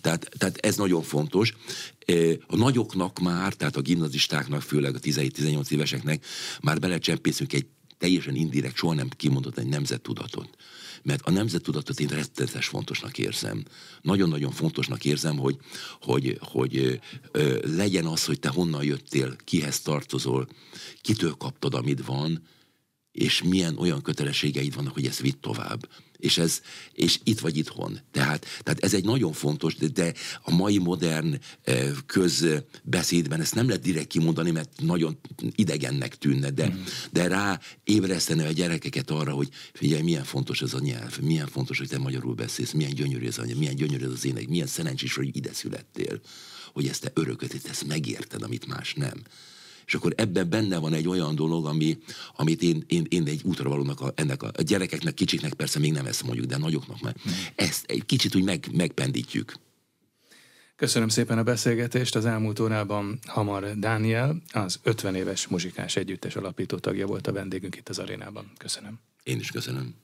[0.00, 1.54] Tehát, tehát ez nagyon fontos.
[2.06, 2.14] E,
[2.46, 6.24] a nagyoknak már, tehát a gimnazistáknak, főleg a 17-18 éveseknek
[6.60, 7.66] már belecsempészünk egy
[7.98, 10.48] teljesen indirekt, soha nem kimondott egy nemzettudatot
[11.02, 13.64] mert a nemzettudatot én rettenetes fontosnak érzem.
[14.00, 15.56] Nagyon-nagyon fontosnak érzem, hogy,
[16.00, 17.00] hogy, hogy
[17.30, 20.48] ö, legyen az, hogy te honnan jöttél, kihez tartozol,
[21.00, 22.42] kitől kaptad, amit van,
[23.12, 25.88] és milyen olyan kötelességeid vannak, hogy ezt vidd tovább.
[26.22, 26.60] És, ez,
[26.92, 27.98] és itt vagy itthon.
[28.10, 31.38] Tehát, tehát ez egy nagyon fontos, de, de a mai modern
[32.06, 35.18] közbeszédben ezt nem lehet direkt kimondani, mert nagyon
[35.54, 36.82] idegennek tűnne, de, mm.
[37.12, 41.78] de rá ébreszteni a gyerekeket arra, hogy figyelj, milyen fontos ez a nyelv, milyen fontos,
[41.78, 44.66] hogy te magyarul beszélsz, milyen gyönyörű ez a nyelv, milyen gyönyörű ez az ének, milyen
[44.66, 46.20] szerencsés, hogy ide születtél,
[46.72, 49.22] hogy ezt te örököt, ezt megérted, amit más nem
[49.86, 51.98] és akkor ebben benne van egy olyan dolog, ami,
[52.36, 56.06] amit én, én, én egy útravalónak, a, ennek a, a gyerekeknek, kicsiknek persze még nem
[56.06, 57.32] ezt mondjuk, de nagyoknak már hmm.
[57.54, 59.54] ezt egy kicsit úgy meg, megpendítjük.
[60.76, 62.16] Köszönöm szépen a beszélgetést.
[62.16, 67.76] Az elmúlt órában Hamar Dániel, az 50 éves muzsikás együttes alapító tagja volt a vendégünk
[67.76, 68.50] itt az arénában.
[68.56, 69.00] Köszönöm.
[69.22, 69.94] Én is köszönöm.